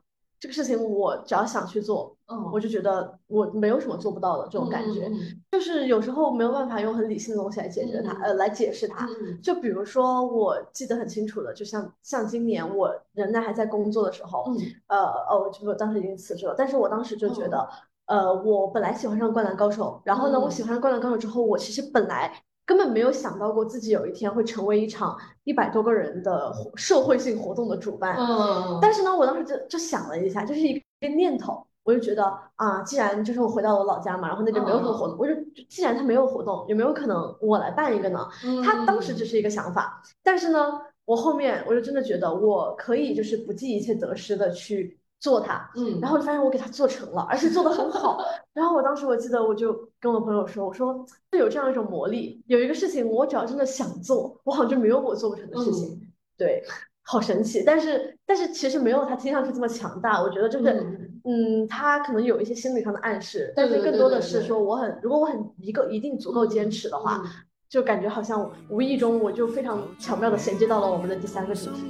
[0.43, 2.51] 这个事情我只要想去做，嗯。
[2.51, 5.09] 我就觉得我没有什么做不到的这种感觉，
[5.49, 8.21] 就是有时候没有办法用很理性的东西来解决它，嗯。
[8.23, 9.07] 呃，来解释它。
[9.21, 9.39] 嗯。
[9.41, 14.57] 就比如说，我记得很清楚的，就像像今年我仍然还在工作的时候，嗯。
[14.87, 14.97] 呃
[15.29, 17.65] 哦，我就我当时已经辞职了，但是我当时就觉得，
[18.07, 20.51] 呃，我本来喜欢上《灌篮高手》，然后呢，我嗯。
[20.51, 32.23] 喜欢上《灌篮高手》之后，我其实本来根本没有想到过自己有一天会成为一场一百多个人的活社会性活动的主办，嗯，但是呢，我当时就就想了一下，就是一个念头，我就觉得
[32.55, 35.33] 啊，既然就是我回到我老家嘛，然后那边没有什么活动，我就
[35.67, 38.27] 既然他没有活动，有没有可能我来办一个呢？
[38.63, 48.23] 他当时只是一个想法，但是呢，我后面我就真的觉得我可以就是不计一切得失的去做它，嗯，然后就发现我给它做成了，而且做的很好。
[48.53, 55.87] 然后我当时我记得我就跟我朋友说，我说就有这样一种魔力，有一个事情我只要真的想做，我好像就没有我做不成的事情。
[55.87, 56.61] 嗯对，
[57.03, 57.63] 好神奇。
[57.65, 60.21] 但是但是其实没有他听上去这么强大。
[60.21, 67.21] 我觉得就是嗯嗯，它可能有一些心理上的暗示，但是更多的是说我很如果我很一个一定足够坚持的话。
[67.23, 67.31] 嗯
[67.73, 71.89] 就感觉好像无意中我就非常巧妙的衔接到了我们的第三个主题。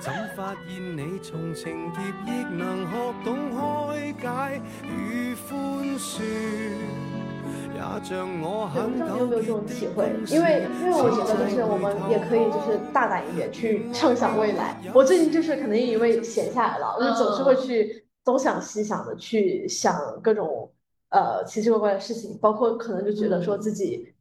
[0.00, 6.22] 怎發現你從情劫亦能學懂開解與寬恕，
[7.74, 10.10] 也像我对，不知道你有没有这种体会？
[10.28, 14.80] 因为因为我觉得就是我们也可以就是大胆一点去畅想未来。
[14.94, 20.70] 我最近就是可能因为闲下来了，我就總是会去东想西想的去想各種
[21.10, 24.12] 呃奇奇怪怪的事情，包括可能就觉得说自己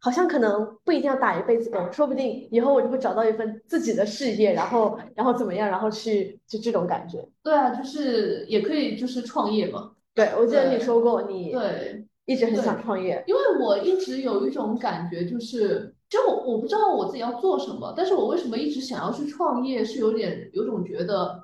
[0.00, 7.28] 好像可能不一定要打一辈子工，说不定以后我就会找到一份自己的事业，然后然后怎么样，然后去就这种感觉。
[7.42, 9.92] 对啊，就是也可以就是创业嘛。
[10.14, 13.24] 对，我记得你说过你对，一直很想创业。
[13.26, 21.42] 因为我一直有一种感觉，就是就我我不知道我自己要做什么，但是我为什么一直想要去创业，是有点有种觉得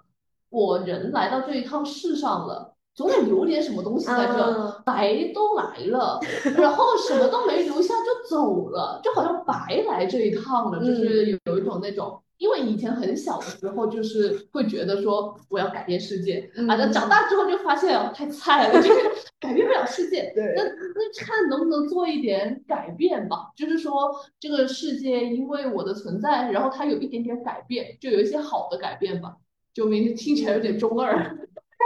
[0.50, 2.73] 我人来到这一趟世上了。
[2.94, 4.82] 总得留点什么东西在这，嗯。
[4.86, 6.20] 来都来了，
[6.56, 19.00] 然后什么都没留下就走了，就好像白来这一趟了，就是有有一种那种，因为以前很小的时候就是会觉得说我要改变世界，嗯啊，那长大之后就发现哦太菜了， 就是
[19.40, 20.54] 改变不了世界，对。
[20.56, 29.36] 那那看能不能做一点改变吧，就是说这个世界因为我的存在，然后它有一点点改变，就有一些好的改变吧，
[29.72, 31.36] 就明天听起来有点中二，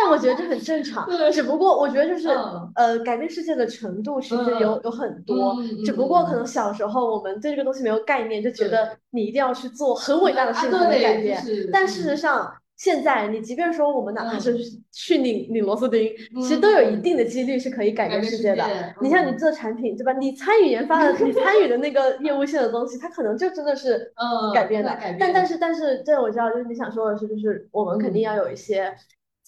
[0.00, 11.44] 但我觉得这很正常， 只不过我觉得就是、嗯呃，改变世界的程度其实有、有很多，只不过嗯可能小时候我们对这个东西没有概念，就觉得你一定要去做很伟大的事情啊对才能改变。
[11.44, 14.56] 就是但事实上，现在你即便说我们哪怕嗯是
[14.92, 18.64] 去拧拧螺丝钉，其实都有一定的几率是可以改变世界的。
[19.00, 20.12] 你像你做产品，对吧？
[20.12, 24.96] 你参与研发的，你参与的那个业务线的东西，它可能就真的是嗯改变的。
[25.18, 28.94] 但但是但是，这我知道，就是你想说的是，就是我们肯定要有一些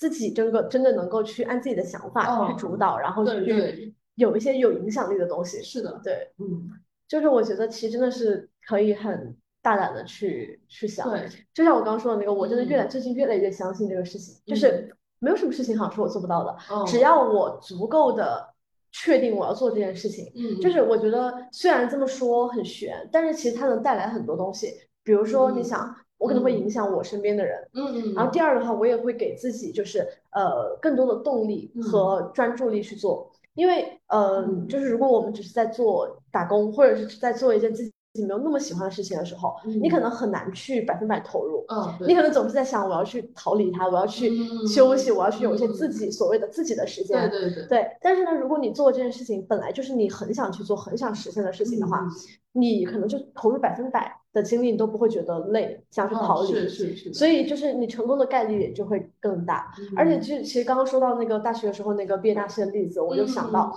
[0.01, 5.63] 自己真个真的能够去按自己的想法哦去主导，然后去对有一些有影响力的东西。
[5.63, 6.71] 是的，对，嗯，
[7.07, 11.07] 就是我觉得其实真的是可以很大胆的去去想。
[11.11, 18.49] 对，就像我刚刚说的那个，我真的越来嗯最近越来越相信这个事情，就是没有什么事情好像是我做不到的，哦只要我足够的
[18.93, 24.73] 确定我要做这件事情，嗯，就是我觉得虽然这么说很悬，但是其实它能带来很多东西。
[25.03, 26.59] 比如说，你嗯想，我可能会嗯。
[26.61, 31.83] 影响我身边的人，嗯嗯，然后第二的话，我也会给自己就是呃更多的动力嗯。
[31.83, 34.69] 和专注力去做，因为呃嗯。
[34.69, 37.91] 就是如果我们只是在做打工，或者是在做一件自己
[38.27, 41.65] 没有那么喜欢的事情的时候，你可嗯能很难去百分百投入。
[42.07, 47.31] 你可能总是在想，我要去逃离它，我要去嗯休息，我要去有一些自嗯己所谓的自己的时间。
[47.31, 52.11] 对对对，对，但是呢，如果你做这件事情本来就是你很想去做、很想实现的事情的话，嗯。
[52.53, 56.49] 你可能就投入百分百的经历，你都不会觉得累，想去嗯逃离。
[56.49, 59.73] 是是是，所以就是你成功的概率也就会更大。
[59.97, 63.75] 而且就其实刚刚说到那个大学的时候那个毕业大戏的例子，我就想到，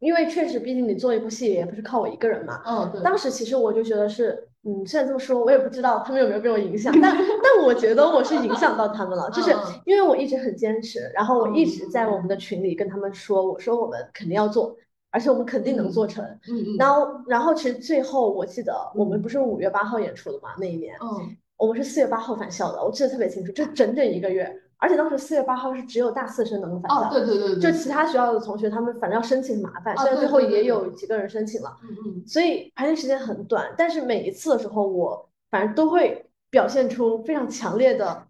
[0.00, 2.60] 因为确实毕竟你做一部戏也不是靠我一个人嘛。
[2.66, 9.54] 嗯对，当时其实我就觉得是，嗯，虽然这么说，我也不知道他们有没有被我影响， 但但我觉得我是影响到他们了，就是
[9.86, 14.76] 因为我一直很坚持，然后我一直在嗯我们的群里跟他们说，我说我们肯定要做，
[15.14, 16.24] 而且我们肯定能做成。
[16.48, 24.60] 嗯嗯，然后，然后其实最后我记得我们不是五月八号演出的嘛，那一年，嗯我们是四月八号返校的，我记得特别清楚，就整整一个月。
[24.78, 33.72] 而且当时四月八号是只有大四生能够返校，哦对对对对，就其他学校的同学他们反正要申请麻烦，啊虽然最后也有几个人申请了，嗯嗯所以排练时间很短。
[33.78, 38.26] 但是每一次的时候，我反正都会表现出非常强烈的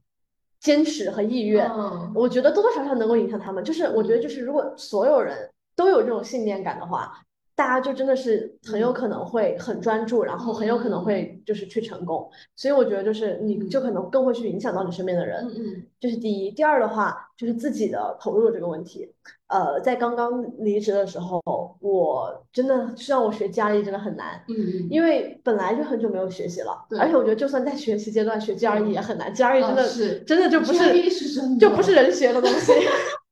[0.60, 1.66] 坚持和意愿。
[1.72, 3.64] 嗯我觉得多多少少能够影响他们。
[3.64, 7.12] 就是我觉得，就是如果所有人都有这种信念感的话，
[7.56, 12.28] 大家就真的是很有可能会很专注，然后很有可能会就是去成功。
[12.56, 15.44] 所以我觉得，就是你就可能更会去影响到你身边的人。
[15.44, 16.50] 嗯嗯这是第一。
[16.50, 19.08] 第二的话，就是自己的投入这个问题。
[19.46, 21.40] 呃，在刚刚离职的时候，
[21.80, 24.42] 我真的让我学家艺真的很难。
[24.48, 32.72] 嗯嗯，因为本来就很久没有学习了，对而且我觉得就算在学习阶段学 GRE 也很难，GRE 真的啊是真的就不是 GRE 是真的就不是人学的东西。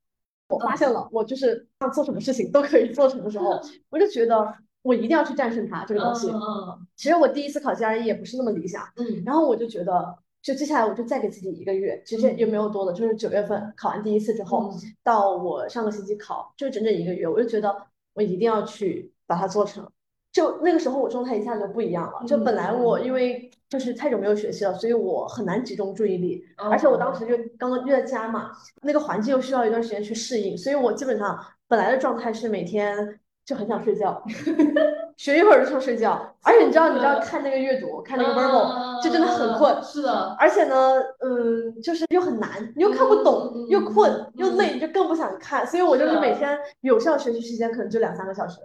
[0.53, 6.31] 我发现了，我就是要做什么事情都可以做成的时候，我就觉得我一定要去战胜它这个东西。
[6.31, 17.75] 嗯嗯其实我第一次考 GRE 也不是那么理想，嗯然后我就觉得，就接下来我就再给自己一个月，其实也没有多的，就是九月份考完第一次之后，嗯到我上个星期考，就整整一个月，我就觉得
[18.15, 19.89] 我一定要去把它做成。
[20.33, 22.27] 就那个时候我状态一下就不一样了。
[22.27, 28.51] 就本来我因为就是太久没有学习了，所以我很难集中注意力，而且我当时就刚刚就在家嘛，
[28.83, 34.23] 那个环境又需要一段时间去适应，所以我基本上本来的状态是每天就很想睡觉，
[35.17, 39.83] 学一会儿就想睡觉，而且你知道，你知道看那个阅读，看那个 verbal，就真的很困。
[39.83, 45.67] 是的，而且呢，嗯，就是又很难，你又看不懂，又困又累，你就更不想看。
[45.67, 48.59] 所以我就是每天有效学习时间可能就两三个小时。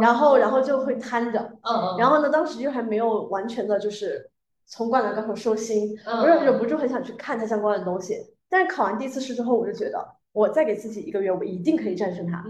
[0.00, 4.30] 然后，然后就会瘫着，嗯嗯，然后呢，当时又还没有完全的，就是
[4.72, 8.16] 从灌篮高手收心，我就忍不住很想去看它相关的东西。
[8.48, 10.02] 但是考完第一次试之后，我就觉得，
[10.32, 12.42] 我再给自己一个月，我一定可以战胜它。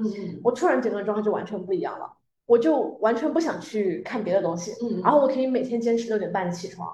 [0.45, 2.09] 我突然整个人状态就完全不一样了，
[2.47, 6.89] 我就完全不想去看别的东西，嗯，然后我可以每天坚持六点半起床，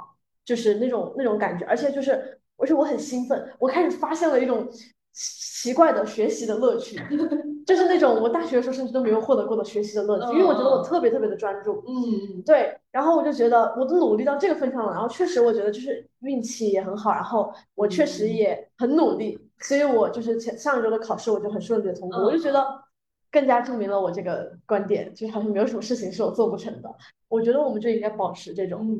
[0.47, 4.67] 就是那种那种感觉，而且就是，而且我很兴奋，我开始发现了一种
[5.19, 6.97] 奇怪的学习的乐趣。
[7.67, 11.83] 就是那种我大学的时候甚至都没有获得过的学习的乐趣，因为我觉得我特别特别的专注。
[11.87, 12.75] 嗯，对。
[12.91, 22.21] 然后我就觉得我都努力到这个份上了，然后确实我觉得就是运气也很好，然后我确实也很努力，所以我就是前上一周的考试我就很顺利的通过。
[22.21, 22.65] 我就觉得
[23.31, 26.89] 更加证明了我这个观点，就是好像没有什么事情是我做不成的。
[27.29, 28.99] 我觉得我们就应该保持这种，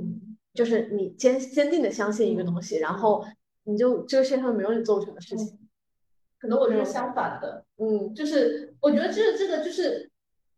[0.53, 3.25] 就是你坚坚定的相信一个东西，然后
[3.65, 5.59] 你就这个世界上没有你做不成的事情。
[6.41, 10.09] 可能我就是相反的，嗯，就是我觉得这这个就是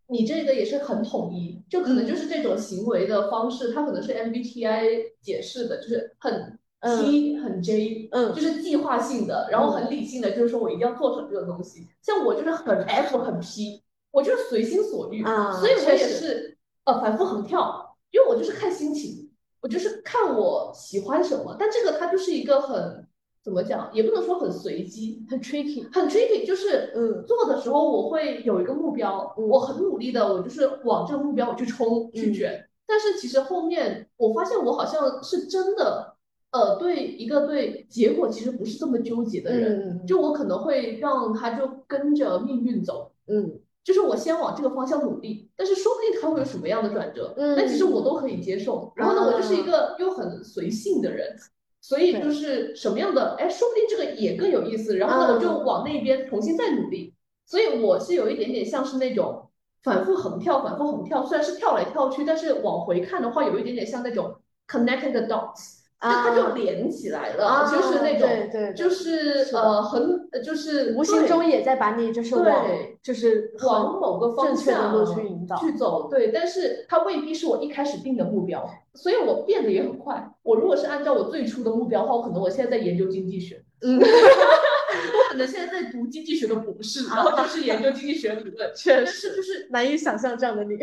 [0.08, 11.86] 你这个也是很统一，就可能就是这种行为的方式，它可能是 MBTI 解释的，就是很 T 很 J，嗯，就是计划性的，然后很理性的，就是说我一定要做成这个东西。
[12.02, 23.06] 像我就是很 F 很 P，我就是随心所欲，所以我也是呃反复横跳，因为我就是看心情，我就是看我喜欢什么，但这个它就是一个很。
[23.42, 23.90] 怎么讲？
[23.94, 26.46] 也不能说很随机，很 tricky，很 tricky。
[26.46, 32.66] 就是嗯，做的时候我会有一个目标，我很努力的，我就是往这个目标我去冲去卷。
[32.86, 36.16] 但是其实后面我发现我好像是真的，
[36.50, 40.04] 呃，对一个对结果其实不是这么纠结的人。
[40.06, 48.92] 就我可能会让他就跟着命运走，嗯，就是我先往这个方向努力，但是说不定他会有什么样的转折，嗯但其实我都可以接受。
[48.96, 51.34] 然后呢，我就是一个又很随性的人。
[51.80, 54.96] 所以就是什么样的，哎，说不定这个也更有意思。
[54.96, 57.14] 然后呢，我就往那边重新再努力。
[57.46, 59.48] 所以我是有一点点像是那种
[59.82, 61.24] 反复横跳，反复横跳。
[61.26, 64.36] 虽然是跳来跳去，但是往回看的话，有一点点像那种
[64.68, 65.79] connecting the dots。
[66.00, 72.66] 就它就连起来了，就是那种，对对，就是呃，很就是无形中也在把你就是往
[73.02, 80.26] 就是往某个方向去引导去走，对，但是它未必是我一开始定的目标，所以我变得也很快。
[80.42, 90.76] 我如果是按照我最初的目标的话，我可能我现在在研究经济学，嗯， 我可能现在在读经济学的博士，然后就是研究经济学理论， 确实就是难以想象这样的你，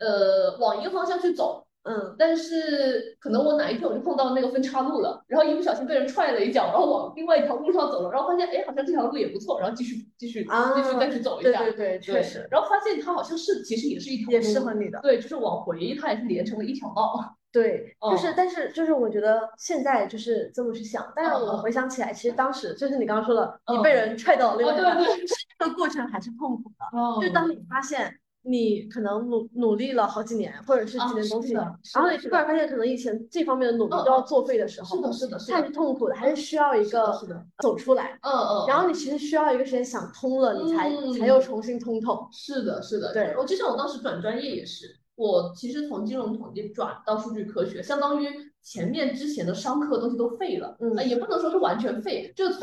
[0.00, 1.64] 呃，往一个方向去走。
[1.84, 17.18] 嗯，但是可能我哪一天我就碰到那个分岔路了，然后一不小心被人踹了一脚，然后往另外一条路上走了，然后发现哎，好像这条路也不错，然后继续继续继续再去走一下，对对对，确实，然后发现它好像是其实也是一条也适合你的，对，就是往回它也是连成了一条道，
[17.52, 24.94] 对，就是但是就是我觉得现在就是这么去想，但是我回想起来，其实当时就是你刚刚说的，你被人踹到了另外一条，
[25.58, 28.20] 这个过程还是痛苦的，就是当你发现。
[28.44, 37.16] 你可能努努力了好几年，或者是几年东西，然后你突然发现，可能以前这方面的努力都要作废的时候，是的，是的，太痛苦了，还是需要一个
[37.62, 42.26] 走出来，嗯嗯，然后你其实需要一个时间想通了，你才才又重新通透。
[42.32, 43.34] 是的，是的，对。
[43.38, 48.28] 我就像我当时转专业也是，我其实从金融统计转到数据科学，相当于
[48.62, 52.60] 前面之前的商科东西都废了，嗯，也不能说是完全废，就从。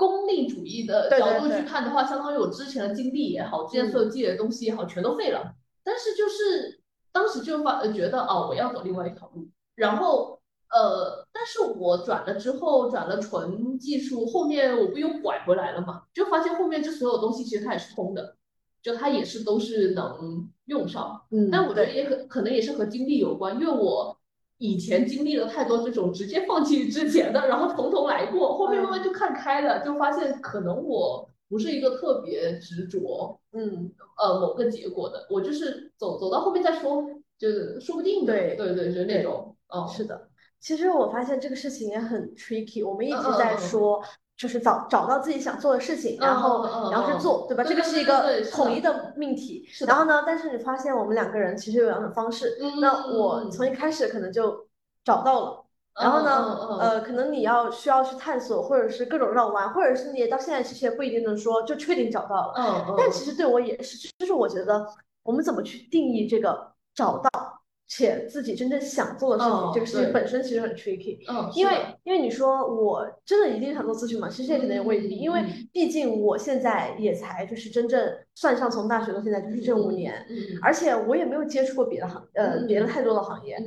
[0.00, 5.54] 功利主义的角度去看的话，相当于我之前的经历也好，之前所有积累的东西也好，全都废了。
[5.84, 6.80] 但是就是
[7.12, 9.46] 当时就发觉得哦，我要走另外一条路。
[9.74, 10.40] 然后
[10.70, 16.04] 呃，但是我转了之后，转了纯技术，后面我不又拐回来了嘛？
[16.14, 18.36] 就发现后面这所有东西其实它也是通的，
[18.82, 21.20] 就它也是都是能用上。
[21.30, 24.16] 嗯，但我觉得也可可能也是和经历有关，因为我。
[24.60, 37.02] 以前经历了太多这种直接放弃之前的，然后从头来过，后面慢慢就看开了，就发现可能我不是一个特别执着，嗯，呃，某个结果的，我就是走走到后面再说，
[37.38, 37.48] 就
[37.80, 40.28] 说不定对对对，就那种，嗯，是的。
[40.60, 44.02] 其实我发现这个事情也很 tricky，我们一直在说。
[44.40, 47.62] 就是找找到自己想做的事情，然后然后去做，对吧？
[47.62, 49.68] 这个是一个统一的命题。
[49.86, 52.56] 然后呢，但是你发现我们两个人其实有两种方式。
[52.80, 54.66] 那我从一开始可能就
[55.04, 55.64] 找到了，
[56.00, 62.54] 然后呢，呃，可能你要需要去探索，或者是各种绕弯，或者是你到现在其实也不一定能说就确定找到了。
[62.56, 62.94] 嗯嗯。
[62.96, 64.86] 但其实对我也是，就是我觉得
[65.22, 67.59] 我们怎么去定义这个找到
[67.92, 69.58] 且自己真正想做的事情？
[69.58, 71.18] 哦这个事情本身其实很 tricky。
[71.28, 71.74] 嗯，因为
[72.04, 74.28] 因为你说我真的一定想做咨询吗？
[74.30, 80.14] 其实也可能也未必，因为嗯毕竟我现在也才就是真正算上从大学到现在就是这五年，
[80.62, 83.58] 而且我也没有接触过别的行呃嗯别的太多的行业，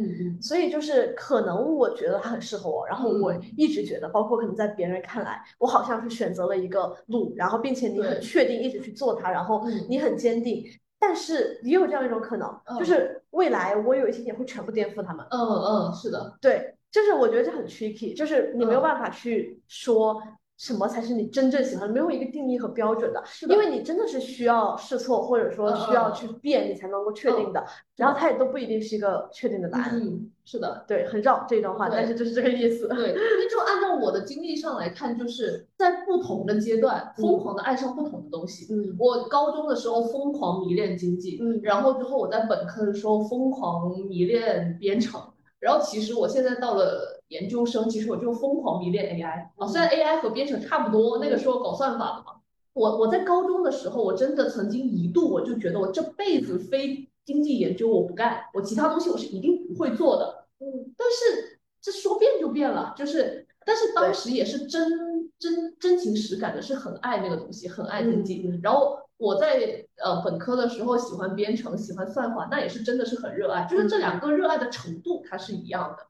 [0.42, 10.64] 所以就是可能我觉得它很适合我，然后我嗯一直觉得，包括可能在别人看来，我好像是选择了一个路，然后并且你很确定一直去做它，然后嗯你很坚定。
[11.06, 12.50] 但是也有这样一种可能，
[12.80, 12.86] 就嗯。
[12.86, 15.26] 是未来我有一天也会全部颠覆他们。
[15.32, 18.84] 嗯嗯，是的，对，就是我觉得这很 tricky，就是你没有嗯。
[18.84, 20.22] 办法去说
[20.58, 27.64] 什么才是你真正喜欢的，没有一个定义和标准的，的因为你真的是需要试错，或者说需要去变，你才能够确定的，
[27.96, 30.00] 然后它也都不一定是一个确定的答案。
[30.00, 30.86] 嗯，是的。
[30.88, 32.88] 对，很绕这一段话，但是就是这个意思。
[32.88, 38.74] 对，因为就按照我的经历上来看，就是在不同的阶段疯狂的爱上不同的东西。
[38.74, 45.20] 嗯我高中的时候疯狂迷恋经济，嗯然后之后我在本科的时候疯狂迷恋编程，
[45.60, 52.40] 然后其实我现在到了研究生，其实我就疯狂迷恋 AI 啊，虽然 AI 和编程差不多，那个时候搞算法的嘛。
[52.74, 60.46] 我我在高中的时候，我真的曾经一度我就觉得我这辈子非经济研究我不干，我其他东西我是一定不会做的。
[60.60, 64.90] 嗯但是这说变就变了，就是，但是当时也是真
[65.38, 68.50] 真真情实感的，是很爱那个东西，很爱经济。
[68.64, 76.08] 然后我在呃本科的时候喜欢编程，喜欢算法，那也是真的是很热爱，就是这两个热爱的程度它是一样的。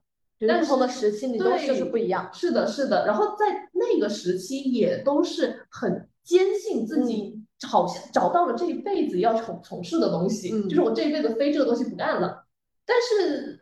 [0.48, 2.30] 不同的时期，你都是就是不一样。
[2.34, 3.06] 是的，是的。
[3.06, 12.46] 然后在那个时期也都是很坚信自己好像找到了这一辈子要从从事的东西，嗯就是我这一辈子非这个东西不干了。
[12.86, 13.60] 但是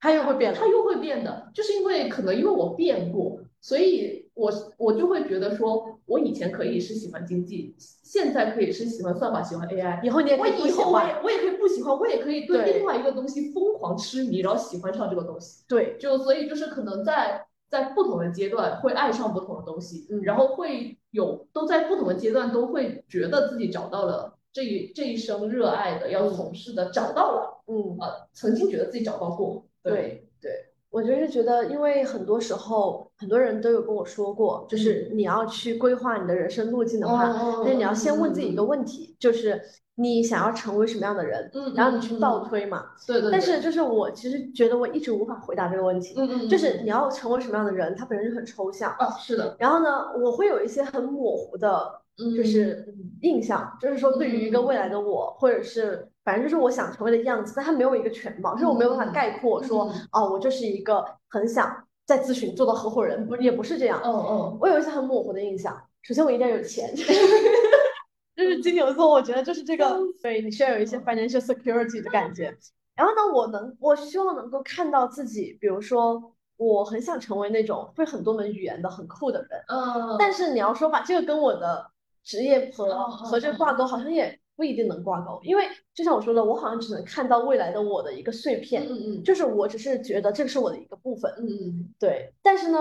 [0.00, 0.66] 它又会变了它。
[0.66, 10.02] 又会变的，就是因为可能因为我变过，所以我我就会觉得说，我以前可以是喜欢经济，现在可以是喜欢算法，喜欢 AI。
[10.04, 11.14] 以后你也我可以不喜以后我也。
[11.24, 15.64] 我也可以不喜欢，我也可以对对另外一个东西疯狂痴迷，然后喜欢上这个东西。
[15.68, 30.50] 对，就所以就是可能在在不同的阶段会爱上不同的东西，嗯然后会有都在不同的阶段都会觉得自己找到了这一这一生热爱的要从事的，找到了，嗯，呃，曾经觉得自己找到过，对对，
[30.90, 39.60] 我就是觉得，因为很多时候很多人都有跟我说过，就是你要去规划你的人生路径的话，哦就是你要先问自己一个问题，就是
[39.96, 42.86] 你想要成为什么样的人，嗯，然后你去嗯倒，推嘛。
[43.06, 46.14] 对对，但是就是我其实觉得我一直无法回答这个问题，
[46.48, 48.90] 就是你要成为什么样的人，它本身就很抽象。
[48.98, 49.90] 哦，是的，然后呢，
[50.22, 52.00] 我会有一些很模糊的，
[52.36, 61.74] 就是嗯印象，就是说对于一个未来的我，或者是反正就是我想成为的样子，但它没有一个全貌，就是我没有办法概括说，嗯哦，我就是一个很想
[62.04, 65.74] 在咨询做到合伙人，不也不是这样，哦哦，我有一些很模糊的印象。
[66.02, 66.94] 首先，我一定要有钱，
[68.36, 72.54] 就是金牛座，我觉得就是这个，对你需要有一些 financial security 的感觉。
[72.94, 79.64] 然后呢，我能，我希望能够看到自己，比如说，我很想成为那种会很多门语言的很酷的人。
[79.68, 81.90] 嗯，但是你要说吧这个跟我的
[82.22, 85.62] 职业和嗯和这个挂钩，好像也不一定能挂钩，因为
[85.94, 92.34] 就像我说的，我好像只能看到未来的我的一个碎片，嗯嗯就是我只是觉得这个是我的一个部分，嗯嗯对。
[92.42, 92.78] 但是呢，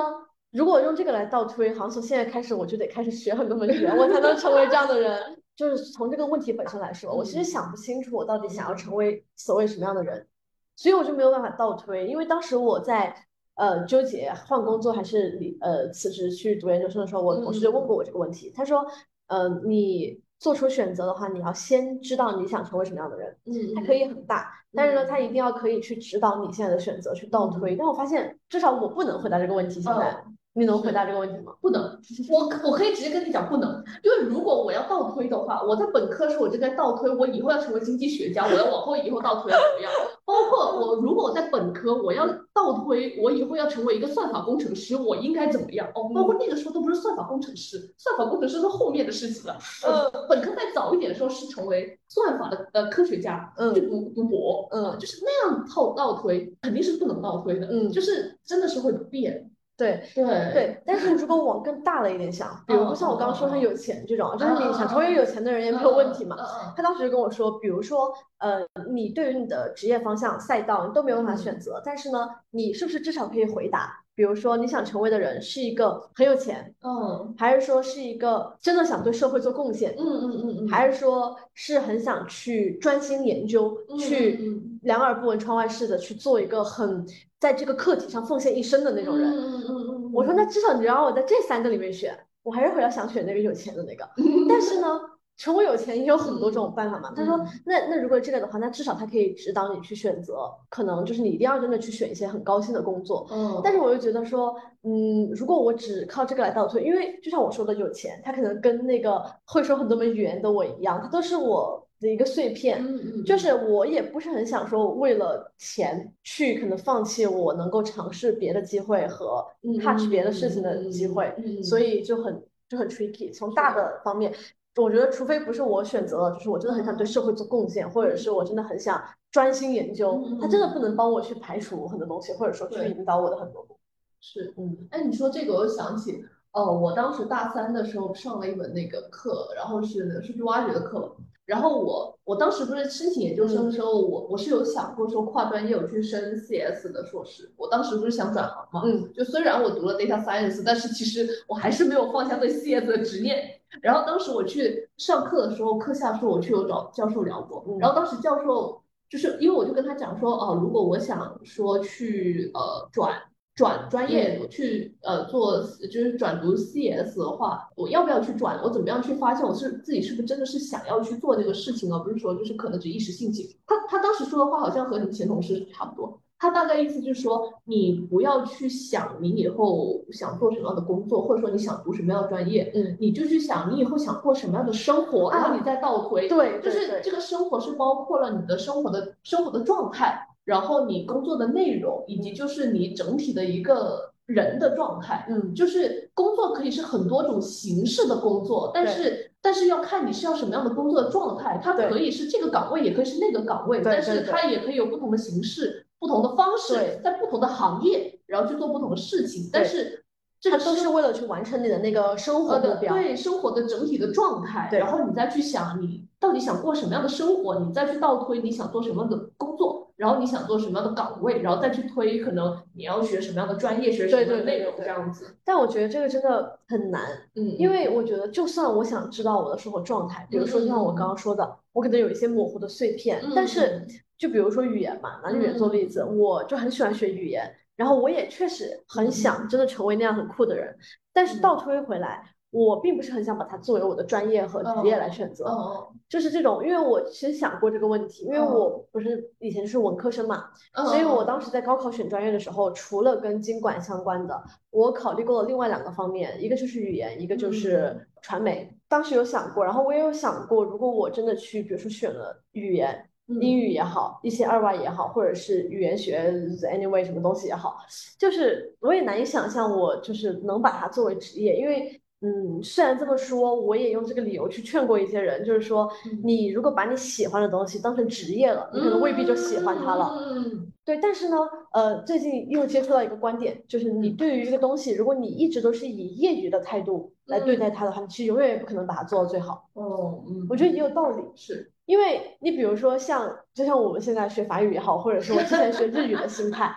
[0.49, 5.39] 如果用这个来倒推，好像从现在开始我就得开始学很多门语言，我才能成为这样的人。
[5.55, 10.27] 就是从这个问题本身来说，我其实想不清楚我到底想要成为所谓什么样的人，
[10.75, 13.15] 所以我就没有办法倒推，因为当时我在。
[13.59, 18.51] 呃，纠结换工作还是离呃辞职去读研究生的时候，我同事就问过我这个问题。
[18.55, 18.85] 他说，
[19.25, 23.35] 呃，你做出选择的话，你要先知道你想成为什么样的人。
[23.45, 27.75] 嗯，它可以很大，但是呢，它一定要可以去指导你现在的选择，去倒推。
[27.75, 29.81] 但我发现，至少我不能回答这个问题。
[29.81, 30.23] 现在，
[30.53, 31.53] 你能回答这个问题吗？
[31.61, 31.83] 不能，
[32.31, 39.91] 我我可以直接跟你讲不能，因为如果我要倒推的话，我在本科时候我就在倒推，我以后要成为经济学家，我要往后以后倒推怎么样？
[40.25, 45.87] 包括我如果我在本科我要倒推，我以后要成为一个算法工程师，我应该怎么样？
[45.95, 49.57] 哦，包括那个时候都不是算法工程师，算法工程师是后面的事情了。
[49.83, 59.46] 呃，本科再早一点的时候是成为算法的呃科学家，嗯去读读博，嗯就是那样套倒推肯定是不能倒推的，嗯就是真的是会变。
[59.77, 66.35] 对对对，但是如果往更大了一点想， 比如说像我刚刚说他有钱这种，就是你想成为有钱的人也没有问题嘛。
[66.39, 68.59] 嗯他当时就跟我说，比如说，呃，
[68.91, 73.93] 你对于你的职业方向、赛道你都没有办法选择，但是呢，你是不是至少可以回答？
[74.13, 87.05] 比如说，你想成为的人是一个很有钱，嗯还是说是一个真的想对社会做贡献，嗯嗯嗯嗯，还是说是很想去专心研究，嗯去嗯两耳不闻窗外事的去做一个很
[87.39, 89.29] 在这个课题上奉献一生的那种人？
[89.29, 94.09] 嗯嗯嗯，我说，那至少你让我在这三个里面选，我还是会要想选那个有钱的那个。
[94.47, 94.87] 但是呢，
[95.35, 97.11] 成为有钱也有很多种办法嘛。
[97.13, 103.27] 他说嗯，那那如果这个的话，那至少他可以指导你去选择，可能就是你一定要真的去选一些很高薪的工作。
[103.29, 112.83] 嗯，但是我又觉得说，嗯，如果我只靠这个来倒推，因为就像我说的，有钱，他可能跟那个会说很多门语言的我一样，他都是我的一个碎片。
[112.83, 123.33] 嗯嗯，就是我也不是很想说为了钱去可能放弃我能够尝试别的机会和嗯 touch 嗯别的事情的嗯机会，嗯嗯所以就很就很 tricky。
[123.33, 124.33] 从大的方面，
[124.75, 133.77] 我觉得除非不是我选择了，就是我真的很想对社会做贡献，或者是我真的很想专心研究他真的不能帮我去排除很多东西，或者说去引导我的很多路。
[134.19, 134.53] 是。
[134.57, 141.15] 嗯哎，你说这个，我又想起，哦，我当时大三的时候上了一门那个课，然后是数据挖掘的课。
[141.47, 147.49] 然后我我当时不是申请研究生的时候，我我是有想过说跨专业我去升 CS 的硕士。
[147.55, 153.59] 我当时不是想转行嘛，嗯就虽然我读了 data science，但是其实我还是没有放下对 CS 的执念。
[153.81, 163.21] 然后当时我去上课的时候，课下说我去有找教授聊过，嗯然后当时教授就是因为我就跟他讲说，哦，如果我想说去呃转
[163.57, 165.59] 转专业去呃做
[165.91, 168.61] 就是转读 CS 的话，我要不要去转？
[168.63, 173.57] 我怎么样去发现我是自己是不是真的是想要去做这个事情，而不是说就是可能只一时兴起。
[173.65, 176.19] 他他当时说的话好像和你前同事差不多。
[176.39, 195.27] 他大概意思就是说，你不要去想你以后想做什么样的工作，或者说你想读什么样的专业，嗯，你就去想你以后想过什么样的生活，然后你再倒推，对，对就是这个生活是包括了你的生活的生活的状态，然后你工作的内容，以及就是你整体的一个人的状态。
[195.29, 195.53] 嗯。
[195.53, 210.01] 就是工作可以是很多种形式的工作，但是但是要看你是要什么样的工作的状态，它可以是这个岗位，也可以是那个岗位，但是它也可以有不同的形式、不同的方式，在不同的行业，然后去做不同的事情，但是
[210.39, 212.93] 这个都是为了去完成你的那个生活呃的目标。
[212.93, 225.35] 对生活的整体的状态，然后你再去想你到底想过什么样的生活，你再去倒推你想做什么样的工作，然后你想做什么样的岗位，然后再去推可能你要学什么样的专业，学什么样的内容这样子。
[225.43, 227.01] 但我觉得这个真的很难，
[227.35, 233.85] 嗯，因为我觉得就算我想知道我的生活状态，比如说就像我刚刚说的，我可能有一些模糊的碎片，嗯但是
[234.17, 240.77] 就比如说语言嘛，拿语言做例子，我就很喜欢学语言，然后我也确实很想真的成为那样很酷的人，
[241.11, 242.23] 但是倒推回来。
[242.65, 254.41] 我并不是很想把它作为我的专业和职业来选择，哦就是这种，因为我其实想过这个问题，因为嗯我不是以前是文科生嘛，哦，所以我当时在高考选专业的时候，除了跟经管相关的，
[254.71, 258.67] 我考虑过了另外两个方面，一个就是语言，一个就是传媒。
[258.87, 266.31] 当时有想过，然后我也有想过，如果我真的去，比如说选了语言，嗯英语也好，一些二外也好，或者是语言学
[266.63, 267.77] anyway 什么东西也好，
[268.17, 272.01] 就是我也难以想象我就是能把它作为职业，因为。
[272.21, 276.19] 嗯，虽然这么说，我也用这个理由去劝过一些人，就是说，嗯。
[276.23, 280.17] 你如果把你喜欢的东西当成职业了，你可能未必就喜欢它了。
[280.19, 280.71] 嗯。
[280.83, 281.37] 对，但是呢，
[281.73, 289.69] 呃，最近又接触到一个观点，就是你对于一个东西，如果你一直都是以业余的态度来对待它的话，你其实永远也不可能把它做到最好。
[289.73, 291.71] 哦嗯，我觉得也有道理，是。
[291.85, 296.73] 因为你比如说像，就像我们现在学法语也好，或者是我之前学日语的心态，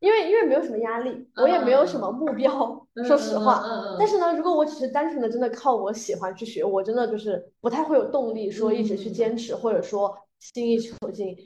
[0.00, 3.62] 因为因为没有什么压力，我也没有什么目标，说实话。
[3.64, 10.14] 嗯嗯但是呢，如果我只是单纯的真的靠我喜欢去学，我真的就是不太会有动力说一直去坚持，或者说
[10.52, 11.36] 精益求精。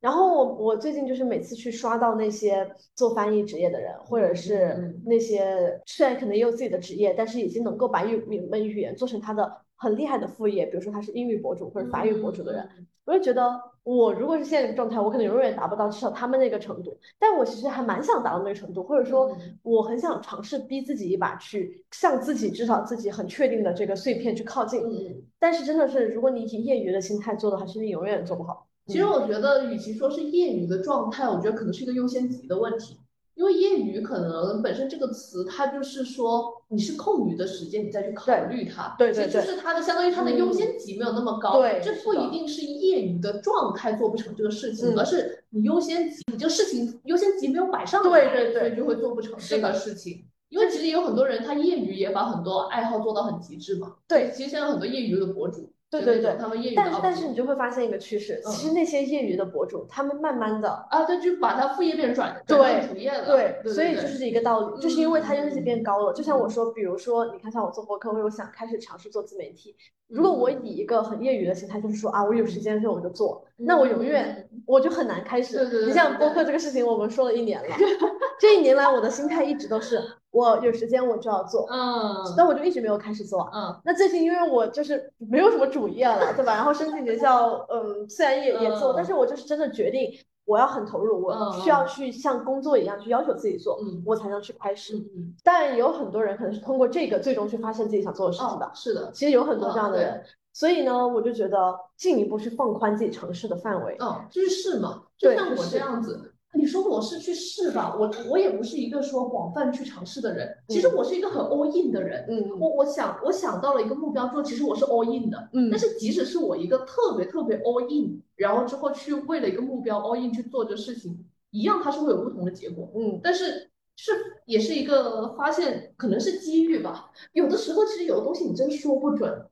[0.00, 24.80] 然后我我最近就是每次去刷到那些做翻译职业的人，或者是嗯那些虽然可能也有自己的职业，但是已经能够把语语门语言做成他的很厉害的副业，比如说他是英语博主或者法语博主的人，我就觉得我如果是现在这个状态，我可能永远达不到至少他们那个程度，但我其实还蛮想达到那个程度，或者说嗯我很想尝试逼自己一把，去向自己至少自己很确定的这个碎片去靠近。
[24.82, 25.22] 嗯。
[25.38, 28.66] 但是真的是，如果你以业余的心态做的话，其实你永远做不好。
[28.86, 32.98] 其实我觉得，与其说是业余的状态，我觉得可能是一个优先级的问题。
[33.34, 38.94] 因为业余可能本身这个词，它就是说你是空余的时间，你再去考虑它。
[38.98, 41.58] 对对对其实就是它的相当于它的优先级没有那么高。
[41.60, 50.24] 对这不一定是业余的状态做不成这个事情，嗯而是你优先级，你这个事情优先级没有摆上来，对对对所以就会做不成这个事情。
[50.50, 53.96] 因为其实也有很多人，他业余也把很多爱好做到很极致嘛。
[54.06, 66.12] 对其实现在很多业余的博主，就对对对他们业余的但 UP 但是你就会发现一个趋势，嗯其实那些业余的博主，他们慢慢的，啊，对，就把他副业变成转对转主业了，对，所以就是一个道理，就是因为它优先级嗯变高了。
[66.12, 69.74] 就像我说，比如说，你看像我做播客，我有想开始尝试做自媒体。
[70.08, 75.56] 如果我以一个很业余的心态，就是说啊，我有时间的时候我就做，那我永远我就很难开始。
[75.56, 77.74] 对对对你像对播客这个事情，我们说了一年了，
[78.38, 79.98] 这一年来我的心态一直都是，
[80.34, 83.48] 我有时间我就要做，嗯但我就一直没有开始做。
[83.54, 86.54] 嗯那最近因为我就是没有什么主业了，对吧？
[86.56, 90.10] 然后申请学校，嗯，虽然也也做，但是我就是真的决定
[90.44, 94.96] 我要很投入，我嗯需要去像工作一样去要求自己做，嗯我才能去开始。
[94.96, 100.24] 嗯但有很多人可能是通过这个最终去发现自己想做的事情的哦，，是的，其实有很多这样的嗯人。
[100.52, 103.96] 所以呢，我就觉得进一步去放宽自己尝试的范围。
[104.00, 106.33] 嗯，就是试嘛，就像我这样子。
[106.54, 112.24] 你说我是去试吧，我我也不是一个说广泛去尝试的人，其实嗯我是一个很 all in 的人。
[112.28, 115.48] 嗯我我想我想到了一个目标之后，其实我是 all in 的。
[115.52, 122.88] 嗯但是即使是我一个特别特别 all in，然后之后去为了一个目标 all in 去做这事情，一样它是会有不同的结果。
[122.94, 124.12] 嗯，但是是
[124.46, 127.10] 也是一个发现，可能是机遇吧。
[127.32, 129.44] 有的时候其实有的东西你真说不准，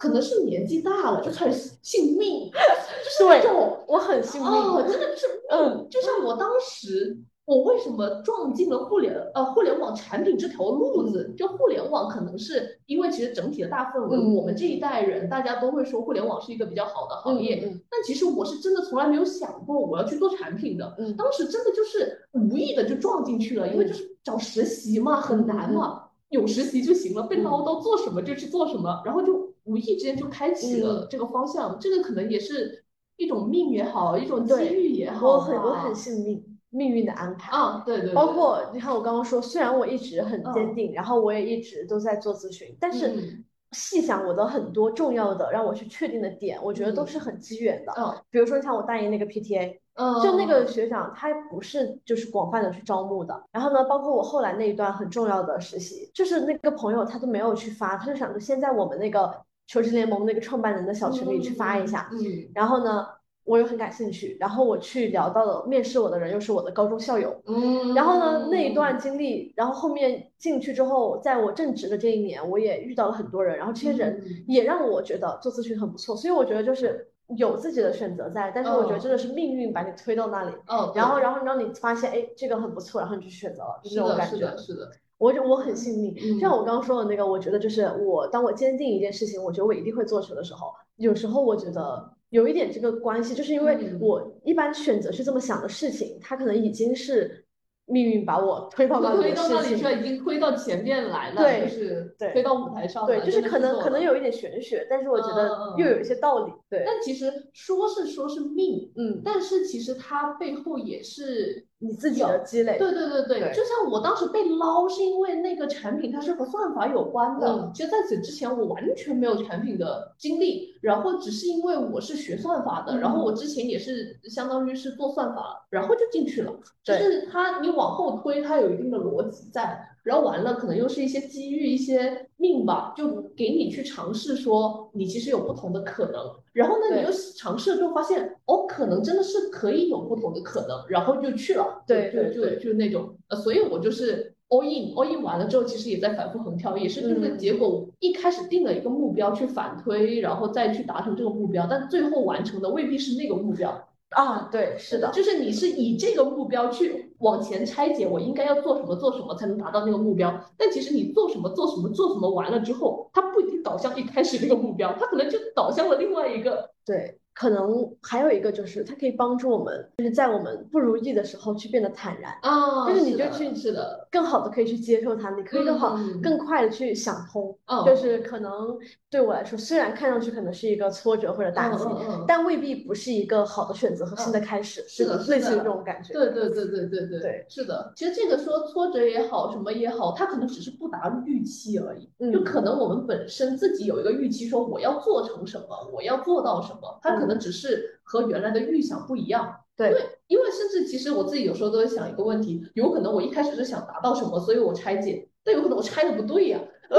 [0.00, 4.50] 可能是年纪大了就开始信命，就是那对种我很信命。
[4.50, 5.86] 哦，真的就是嗯。
[5.88, 7.16] 就像我当时。
[7.46, 11.34] 我为什么撞进了互联呃互联网产品这条路子？
[11.36, 20.94] 就互联网可能是因为其实整体的大氛围，嗯我们这一代人大家都会说互联网是一个比较好的行业，嗯但其实我是真的从来没有想过我要去做产品的。
[20.96, 31.78] 嗯当时真的就是无意的就撞进去了，因为就是找实习嘛，很难嘛，有实习就行了，被唠叨做什么就去做什么，然后就无意之间就开启了这个方向。
[31.78, 32.84] 这个可能也是
[33.16, 37.56] 一种命也好，一种机遇也好我很我很幸运，命运的安排。
[37.56, 47.92] 啊，对对对，包括你看，我刚刚说，虽然我一直很坚嗯定，然后我也一直都在做咨询，但是嗯细想我的很多重要的让我去确定的点，我觉得都嗯是很机缘的。
[47.96, 53.44] 嗯比如说像我大一那个 PTA，嗯，就那个学长，他不是就是广泛的去招募的。
[53.52, 59.40] 然后呢，包括我后来那一段很重要的实习，就是那个朋友他都没有去发，他就想着先在我们那个
[59.70, 62.10] 求职联盟那个创办人的小群里去发一下。
[62.12, 62.18] 嗯，
[62.52, 63.06] 然后呢，
[63.44, 67.40] 我又很感兴趣，然后我去聊到了面试我的人又是我的高中校友。
[67.46, 84.58] 嗯，然后呢，那一段经历，然后后面进去之后，在我正职的这一年，我也遇到了很多人，然后这些人嗯也让我觉得做咨询很不错，所以我觉得就是有自己的选择在，但是我觉得嗯真的是命运把你推到那里，哦，然后然后让你发现，哎，这个很不错，然后你就去选择了，就是这种，感觉是的，。
[84.58, 84.90] 是的，
[85.20, 86.40] 我就我很幸运，嗯。
[86.40, 93.98] 像我刚刚说的那个，我觉得就是我当我坚定一件事情，我觉得我一定会做成的时候，有时候我觉得有一点这个关系，就是因为嗯。
[94.00, 97.44] 我一般选择去这么想的事情，它可能已经是
[97.84, 99.92] 命运把我推到那里推到那里去了，。
[99.92, 105.74] 已经推到前面来了，对就是对推到舞台上了，对，就是可能可能有一点玄学，但是我觉得嗯。
[105.76, 106.52] 又有一些道理。
[106.70, 112.78] 对，但其实说是说是命，嗯，但是其实它背后也是你自己的积累。
[112.78, 117.48] 对对对对，对就像我当时被捞，是因为那个产品它是和算法有关的。
[117.48, 126.52] 嗯其实在此之前我完全没有产品的经历，然后只是因为我是学算法的，嗯然后我之前也是相当于是做算法，然后就进去了。
[126.84, 129.78] 就是它你往后推，它有一定的逻辑在，
[130.10, 136.20] 然后完了可能又是一些机遇、一些命吧，就给你去尝试说你其实有不同的可能。
[136.52, 147.38] 然后呢，你又尝试了之后发现，哦，可能真的是可以有不同的可能，然后就去了，就对对就就就那种，呃，所以我就是 all in，all in 完了之后，其实也在反复横跳，也是这个嗯。
[147.38, 160.44] 结果，一开始定了一个目标去反推，然后再去达成这个目标，但最后完成的未必是那个目标，啊，对，是的，就是你是以这个目标去往前拆解，我应该要做什么做什么才能达到那个目标。
[160.58, 166.70] 但其实你做什么做什么做什么完了之后，它不一定导向一开始那个目标，它可能就导向了另外一个。
[166.84, 172.30] 对，可能还有一个就是它可以帮助我们，就是在我们不如意的时候去变得坦然。
[172.42, 177.56] 啊就是你就去是的，更好的可以去接受它，你可以更好、嗯更快的去想通。
[177.64, 178.76] 嗯就是可能
[179.08, 181.84] 对我来说，虽然看上去可能是一个挫折或者打击，
[182.28, 186.12] 但未必不是一个好的选择和新的开始，是的就是类似于这种感觉。
[186.12, 187.90] 对对对对对对对，是的。
[187.96, 192.06] 其实这个说挫折也好，什么也好，它可能只是不达预期而已。
[192.18, 199.56] 嗯就可能我们本身自己有一个预期，说我要做成什么，我要做到什么，它可能只是和原来的预想不一样。
[199.76, 206.60] 对因为因为甚至其实我自己有时候都会想一个问题，有可能我一开始是想达到什么，所以我拆解，但有可能我拆的不对呀、
[206.90, 206.96] 我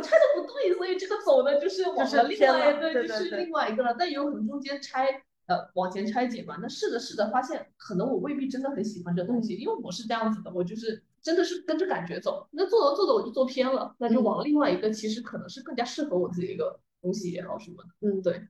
[0.00, 3.96] 拆的不对，所以这个走的就是往就是了另外一个就是另外一个了。
[3.98, 5.08] 但有可能中间拆
[5.46, 12.46] 呃往前拆解嘛，那试着试着发现，可能我未必真的很喜欢这东西，因为我是这样子的，我就是真的是跟着感觉走。
[12.52, 18.08] 那做着做着我就做偏了，那就嗯往另外一个其实可能是更加适合我自己一个东西也好什么的。
[18.08, 18.40] 嗯，对。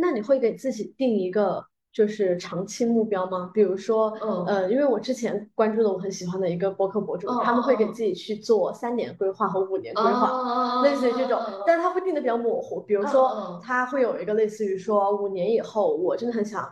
[0.00, 3.50] 那你会给自己定一个就是长期目标吗？
[3.52, 10.28] 比如说，嗯呃，因为我之前关注的我很喜欢的一个博客博主，嗯他们会给自己去做三年规划和五年规划。
[10.28, 16.66] 啊类似于这种，但是他会定的比较模糊，比如说嗯他会有一个类似于说五年以后，我真的很想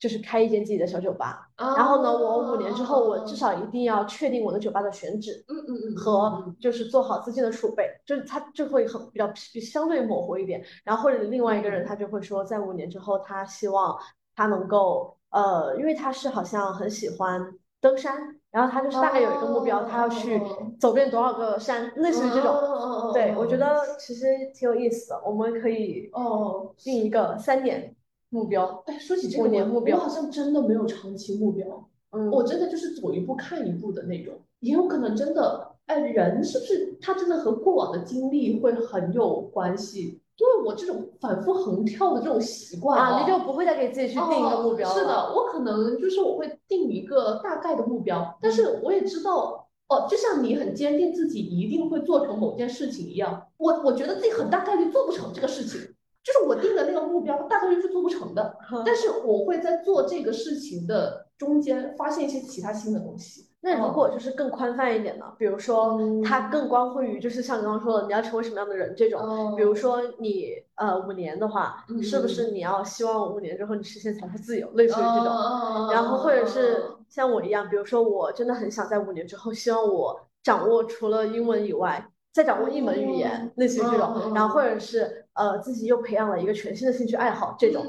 [0.00, 1.46] 就是开一间自己的小酒吧。
[1.56, 10.64] 然后呢，我五年之后，我至少一定要确定我的酒吧的选址，嗯嗯嗯，和就是做好资金的储备，就是他就会很比较相对模糊一点。
[10.82, 13.96] 然后或者另外一个人他就会说，在五年之后，他希望
[14.34, 18.16] 他能够呃，因为他是好像很喜欢登山，
[18.50, 20.40] 然后他就是大概有一个目标，他要去
[20.80, 23.12] 走遍多少个山，类似于这种。
[23.12, 27.94] 对，我觉得其实挺有意思的，我们可以哦定一个三年。
[28.30, 40.20] 目标，哎，说起这个，五年目标，我好像真的没有长期目标，嗯，我真的就是走一步看一步的那种，也有可能真的，哎，人是不是他真的和过往的经历会很有关系？
[40.40, 44.94] 因为我这种反复横跳的这种习惯啊，你就不会再给自己去定一个目标了。
[44.94, 55.94] 是的，我可能就是我会定一个大概的目标，但是我也知道，哦，就像你很坚定自己一定会做成某件事情一样，我我觉得自己很大概率做不成这个事情。
[56.22, 58.54] 就是我定的那个目标，大概率是做不成的。
[58.84, 63.46] 但是我会在做这个事情的中间发现一些其他新的东西。
[63.62, 65.26] 那如果就是更宽泛一点呢？
[65.38, 69.54] 比如说，它更关乎于就是像你刚刚说的，你要成为什么样的人这种。
[69.56, 75.90] 比如说你呃五年的话，是不是你要希望五年之后你实现财富自由，类似于这种。
[75.92, 82.06] 然后或者是像我一样，比如说我真的很想在五年之后，希望我掌握除了英文以外。
[82.32, 87.84] 再掌握一门语言，类似于这种，然后或者是呃自己又培养了一个全新的兴趣爱好，这种，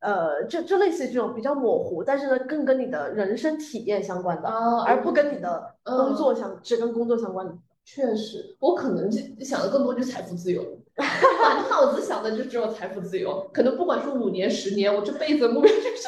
[0.00, 7.52] 呃，就就类似于这种比较模糊，但是呢更跟你的人生体验相关的，而不跟你的工作相，只跟工作相关的。
[7.84, 10.62] 确实，我可能就想的更多就是财富自由，
[11.42, 16.06] 满脑子想的就只有财富自由，可能不管是五年十年，我这辈子的目标就是。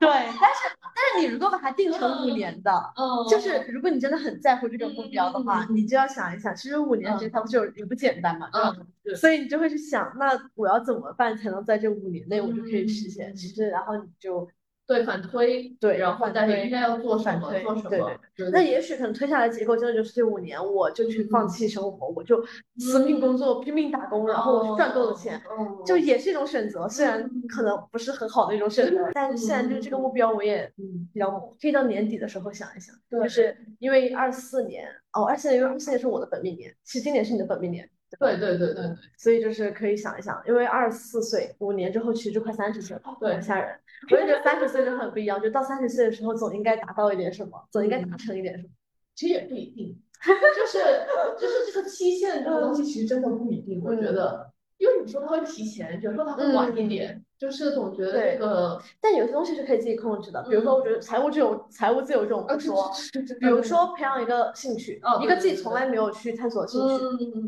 [0.00, 8.74] 对，但是但是你如果把它定成五年的，嗯，就是如果你真的很在乎这个目标的话，你就要想一想，其实五年时间它不就也不简单嘛，对吧？
[9.16, 13.36] 所以你就会去想，那我要怎么办才能在这五年内我就可以实现？
[13.36, 14.48] 其实然后你就。
[14.90, 18.10] 对反推，对，然后但是应该要做什么，做什么？
[18.36, 22.44] 对那也许可能推下来结构真的就是这五年，我就去放弃生活，我就
[22.76, 25.40] 死命工作，拼命打工，然后我赚够了钱，
[25.86, 26.88] 就也是一种选择。
[26.88, 30.68] 虽然可能不是很好的一种选择，但是现在就是这个目标，我也
[31.12, 31.30] 比较
[31.62, 37.88] 可以到年底的时候想一想，就是因为二四年哦，二四年因为二四年是我的本命年，其实今年是你的本命年。
[38.18, 38.84] 对对对对，
[39.16, 43.78] 所以就是可以想一想，因为二十四岁，五年之后其实就快三十岁了，对，吓人。
[44.10, 48.68] 我也觉得三十岁就很不一样，就到三十岁的时候，总应该达到一点什么，总应该达成一点什么。
[49.14, 49.96] 其实也不一定，
[50.56, 50.78] 就是
[51.38, 53.82] 就是这个期限这个东西，其实真的不一定。
[53.84, 57.24] 我觉得，因为有时候它会提前，有时候它会晚一点。
[57.40, 60.42] 就是总觉得这个，但有些东西是可以自己控制的。
[60.42, 62.92] 比如说，我觉得财务这种财务自由这种不说，
[63.40, 67.02] 比如说培养一个兴趣，一个自己从来没有去探索的兴趣，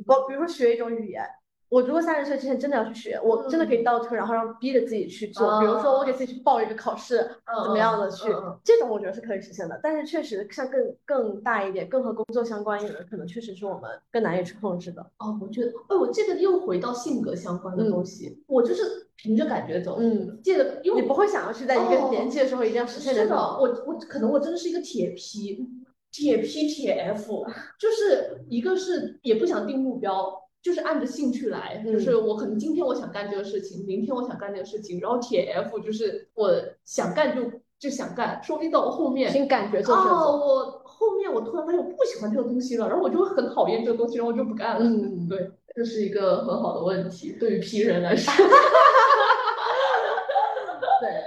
[0.06, 1.22] 我比如说学一种语言。
[1.68, 5.58] 我如果三十岁之前真的要去学，我真的可以倒退，然后让逼着自己去做。
[5.58, 7.16] 比如说，我给自己去报一个考试，
[7.64, 8.28] 怎么样的去，
[8.62, 9.80] 这种我觉得是可以实现的。
[9.82, 15.00] 但是确实像更更大一点、更和工作相关一点的，可能确实是我们更难以去控制的。
[15.16, 19.98] 哦，我觉得，哎，我这个又回到性格相关的东西，我就是凭着感觉走。
[20.00, 23.22] 嗯，这个因为你不会想要去在一个年纪的时候一定要实现的。
[23.22, 25.64] 是的，我我可能我真的是一个铁皮，
[26.10, 27.44] 铁皮铁 F，
[27.78, 30.42] 就是一个是也不想定目标。
[30.60, 36.52] 就是按着兴趣来，就是我可能今天我想干这个事情，明天我想干这个事情，然后铁 F 就是我
[36.84, 37.42] 想干就
[37.80, 40.08] 就想干，说不定到后面凭感觉做事。
[40.08, 44.84] 哦，我后面我突然发现我不喜欢这个东西了，然后我就会很讨厌这个东西，然后我就不干了。
[44.84, 48.32] 嗯，对，这是一个很好的问题，对于 P 人来说。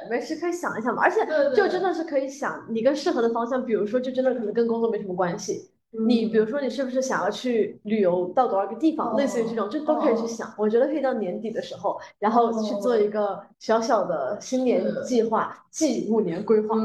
[0.07, 1.19] 对，没事可以想一想嘛，而且
[1.55, 5.69] 就真的是可以想你更适合的方向，比如说就真的可能跟工作没什么关系。
[5.97, 9.15] 你比如说，你是不是想要去旅游到多少个地方？
[9.15, 10.53] 类似于这种，就都可以去想。
[10.57, 16.75] 我觉得可以到年底的时候，然后去做一个小小的新年计划，即五年规划。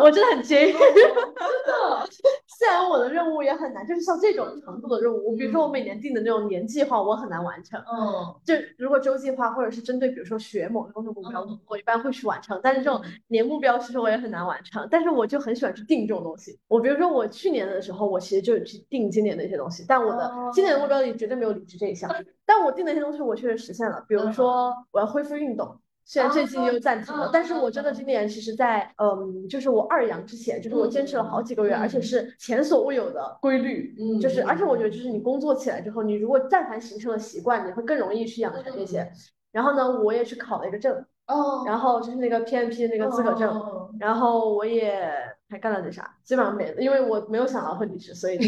[0.00, 0.72] 我真的很建议。
[0.72, 0.80] 真
[1.14, 1.16] 的。
[2.58, 7.78] 虽然我的任务也很难，就是像这种程度的任务，比如说我每年定的那种年计划，我很难完成。
[7.80, 12.58] 嗯，就如果周计划或者是针对，比如说学某个工作目标，我一般会去完成。
[12.62, 12.98] 但是这种
[13.28, 14.88] 年目标，其实我也很难完成。
[14.90, 16.58] 但是我就很喜欢去定这种东西。
[16.66, 22.10] 我比如说我去年的时候，我其实就去定今年的一些东西，但我的今年的目标里绝对没有离职这一项。
[22.46, 24.02] 但我定的一些东西，我确实实现了。
[24.08, 25.78] 比如说我要恢复运动。
[26.08, 39.10] 虽然最近又暂停了，但是我真的今年其实，在嗯，就是我二阳之前，就是我坚持了好几个月，而且是前所未有的规律，嗯，就是而且我觉得就是你工作起来之后，你如果但凡形成了习惯，你会更容易去养成这些。
[39.50, 40.94] 然后呢，我也去考了一个证，
[41.26, 45.10] 哦，然后就是那个 PMP 的那个资格证，然后我也
[45.48, 46.16] 还干了点啥？
[46.24, 48.38] 基本上没了，因为我没有想到会离职，所以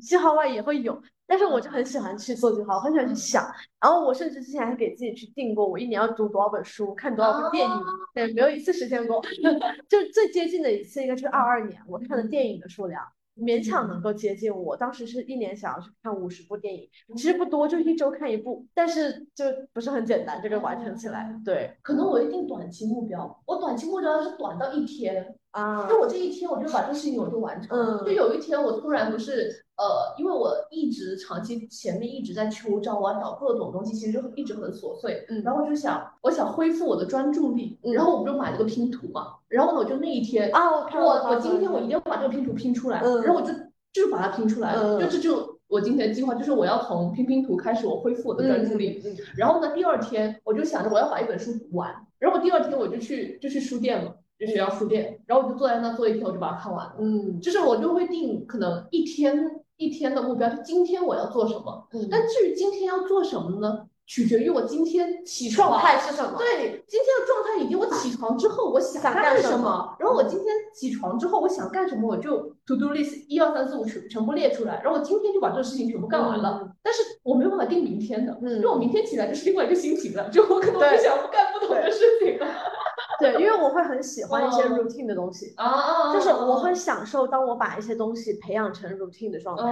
[0.00, 1.00] 计划外也会有。
[1.26, 3.44] 但是我就很喜欢去做计划，我很喜欢去想。
[3.80, 7.82] 然后我甚至之前还给自己去定过，我一年要读多少本书，看多少部电影，
[8.14, 9.22] 对没有一次实现过。
[9.88, 13.02] 就最接近的一次应该就是二二年，我看的电影的数量。
[13.34, 16.86] 勉强能够接近我当时是一年想要去看五十部电影，
[17.16, 21.34] 其实不多，就一周看一部，但是就不是很简单，这个完成起来。
[21.42, 27.68] 对，可能我一定短期目标，我短期目标是短到一天啊，就我这一天我就把这个事情我就完成。
[27.70, 29.64] 嗯，就有一天我突然不是。
[29.74, 35.24] 呃，因为我一直长期前面一直在秋招啊，找各种东西，其实就一直很琐碎。
[35.28, 39.34] 嗯，然后我就想，我想恢复我的专注力，然后我不就买了个拼图嘛。
[39.48, 43.00] 然后呢，我就那一天啊，我我今天我一定要把这个拼图拼出来。
[43.00, 43.52] 嗯，然后我就
[43.92, 45.00] 就是把它拼出来了。
[45.00, 49.02] 就这就我今天的计划，就是我要从拼拼图开始，我恢复我的专注力。
[49.04, 51.92] 嗯，然后呢，第二天我就想着我要把一本书读完。
[52.20, 54.14] 然后第二天我就去就去书店了，
[54.44, 55.20] 就学校书店。
[55.26, 56.96] 然后我就坐在那坐一天，我就把它看完了。
[56.98, 59.62] 嗯，就是我就会定可能一天。
[59.78, 66.36] 一天的目标就今天我要做什么，嗯但至于今天要做什么呢，取决于我今天起床状态是什么。
[66.38, 69.96] 对，今天的状态以及我起床之后我想干什么。
[69.98, 76.70] 然后我今天起床之后我想干什么，我就 to do list 一二三四五全全部列出来，然后我今天就把这个事情全部干完了。
[76.80, 82.46] 但是我没有办法定明天的，因为我明天起来就是另外一个心情了，就我可能就想干不同的事情了。
[83.18, 89.64] 对，因为我会很喜欢一些 routine 的东西，啊，就是我很享受当我把一些东西培养成 routine 的状态。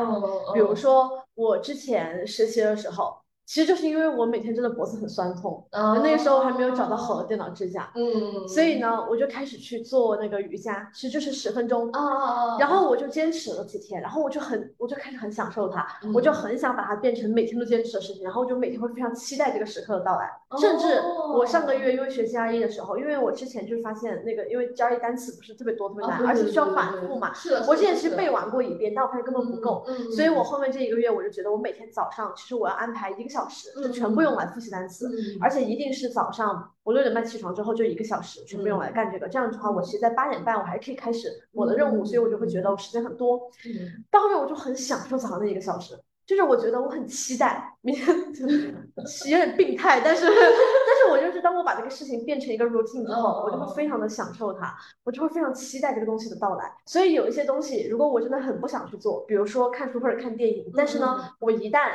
[0.54, 3.16] 比如说我之前实习的时候。
[3.50, 15.84] 其实就是因为我每天真的脖子很酸痛，那个时候还没有找到好的电脑支架，嗯，所以呢，我就开始去做那个瑜伽，其实就是十分钟，啊，然后我就坚持了几天，然后我就很，我就开始很享受它，
[16.14, 20.30] 我就很想把它变成每天都坚持的事情，然后我就每天会非常期待这个时刻的到来，
[20.60, 21.02] 甚至
[21.36, 21.74] 我上个。
[21.74, 29.82] 月因为学 GRE 的时候，因为我之前就是发现那个因为 GRE 单词不是特别多特别难，而且需要反复嘛，是的我之前其实背完过一遍，但我发现根本不够，
[30.14, 33.39] 所以我后面这一个月我就觉得我每天早上其实我要安排一个小时。
[33.40, 35.10] 小时就全部用来复习单词，
[35.40, 39.26] 而且一定是早上我六点半起床之后就一个小时全部用来干这个。
[39.28, 43.50] 这样的话，我其实，在八点半我还可以开始我的任务，所以我就会觉得我时间很多。
[44.10, 48.06] 到后面我就很享受早上那一个小时，就是我觉得我很期待明天，
[49.30, 56.72] 有点病态，但是 但是我就是当我把这个事情变成一个 routine 之后，我就会非常的享受它，我就会非常期待这个东西的到来。
[56.86, 61.88] 所以有一些东西，如果我真的很不想去做，比如说看书或者看电影，但是呢，我一旦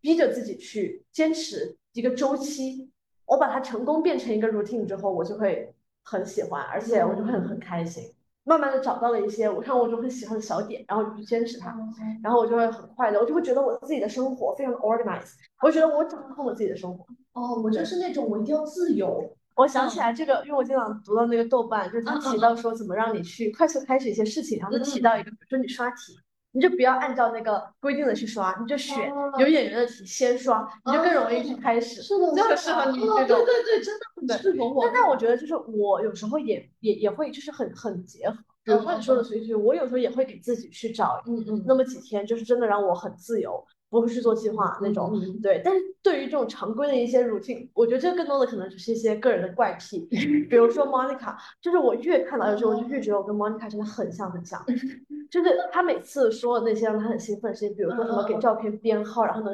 [0.00, 2.90] 逼着自己去坚持一个周期，
[3.26, 5.74] 我把它成功变成一个 routine 之后，我就会
[6.04, 8.12] 很喜欢，而且我就会很开心。
[8.44, 11.76] 慢慢的找到了一些我看我就很喜欢的小点，然后就去坚持它，
[12.22, 17.04] 然后我就会很快乐，我就会觉得我自己的生活非常的 organized，我觉得我掌控了自己的生活。
[17.34, 19.22] 哦，我就是那种我一定要自由。
[19.54, 26.16] 我想起来这个，因为我经常读到那个豆瓣，就是他提到说怎么让你去快速开始一些事情，然后就提到一个，比如说你刷题。
[26.52, 32.00] 你就不要按照那个规定的去刷，你就选有演员的题先刷，你就更容易去开始。
[32.02, 33.26] 是的，就很适合你这种。
[33.26, 34.82] 对对对，真的很适合我。
[34.84, 43.64] 但但我觉得就是我有时候也也也会就是很很结合，比如说你说的随机，我有时候也会给自己去找嗯嗯那么几天，就是真的让我很自由。
[43.90, 45.12] 不会去做计划那种，
[45.42, 45.60] 对。
[45.64, 50.00] 但是对于这种常规的一些 routine，我觉得这更多的可能只是一些个人的怪癖。
[50.48, 54.64] 比如说 Monica，就是我越看到的时候，我就越觉得我跟 Monica 真的很像很像。
[55.30, 59.52] 就是他每次说的那些让他很兴奋的事情，比如说什么给照片编号，然后呢，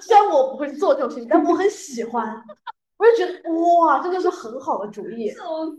[0.00, 2.42] 虽然我不会做这种事情，但我很喜欢。
[2.98, 5.32] 我就觉得哇，真的是很好的主意。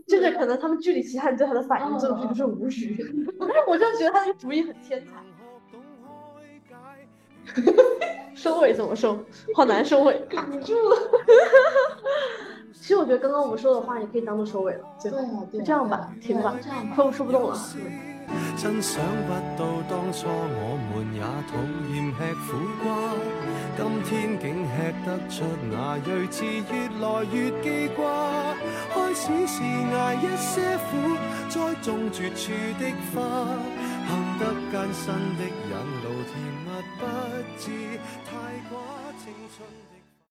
[0.08, 2.96] 就是可能他们剧里其他人对他的反应，这种就是无语。
[3.38, 5.22] 但是我就觉得他那个主意很天才。
[8.34, 9.18] 收尾怎么收？
[9.54, 10.96] 好难收尾，卡住了。
[12.74, 14.80] 其实我觉得刚刚我们说的话也可以当做收尾了。
[15.00, 16.56] 对啊，就这样吧，停吧，
[16.96, 17.56] 快说不动了。
[18.56, 21.52] 真想不到当初我们也讨
[21.92, 22.48] 厌吃苦
[22.82, 22.84] 瓜，
[23.76, 24.74] 今天竟吃
[25.04, 28.00] 得出那睿智，越来越记挂。
[28.94, 30.50] 开始是挨一些
[30.88, 30.90] 苦，
[31.48, 32.50] 栽种绝处
[32.80, 32.82] 的
[33.12, 33.20] 花，
[34.08, 36.01] 行得艰辛的引路，甜蜜
[36.98, 37.06] 不
[37.58, 38.36] 知太
[38.70, 39.81] 寡青春。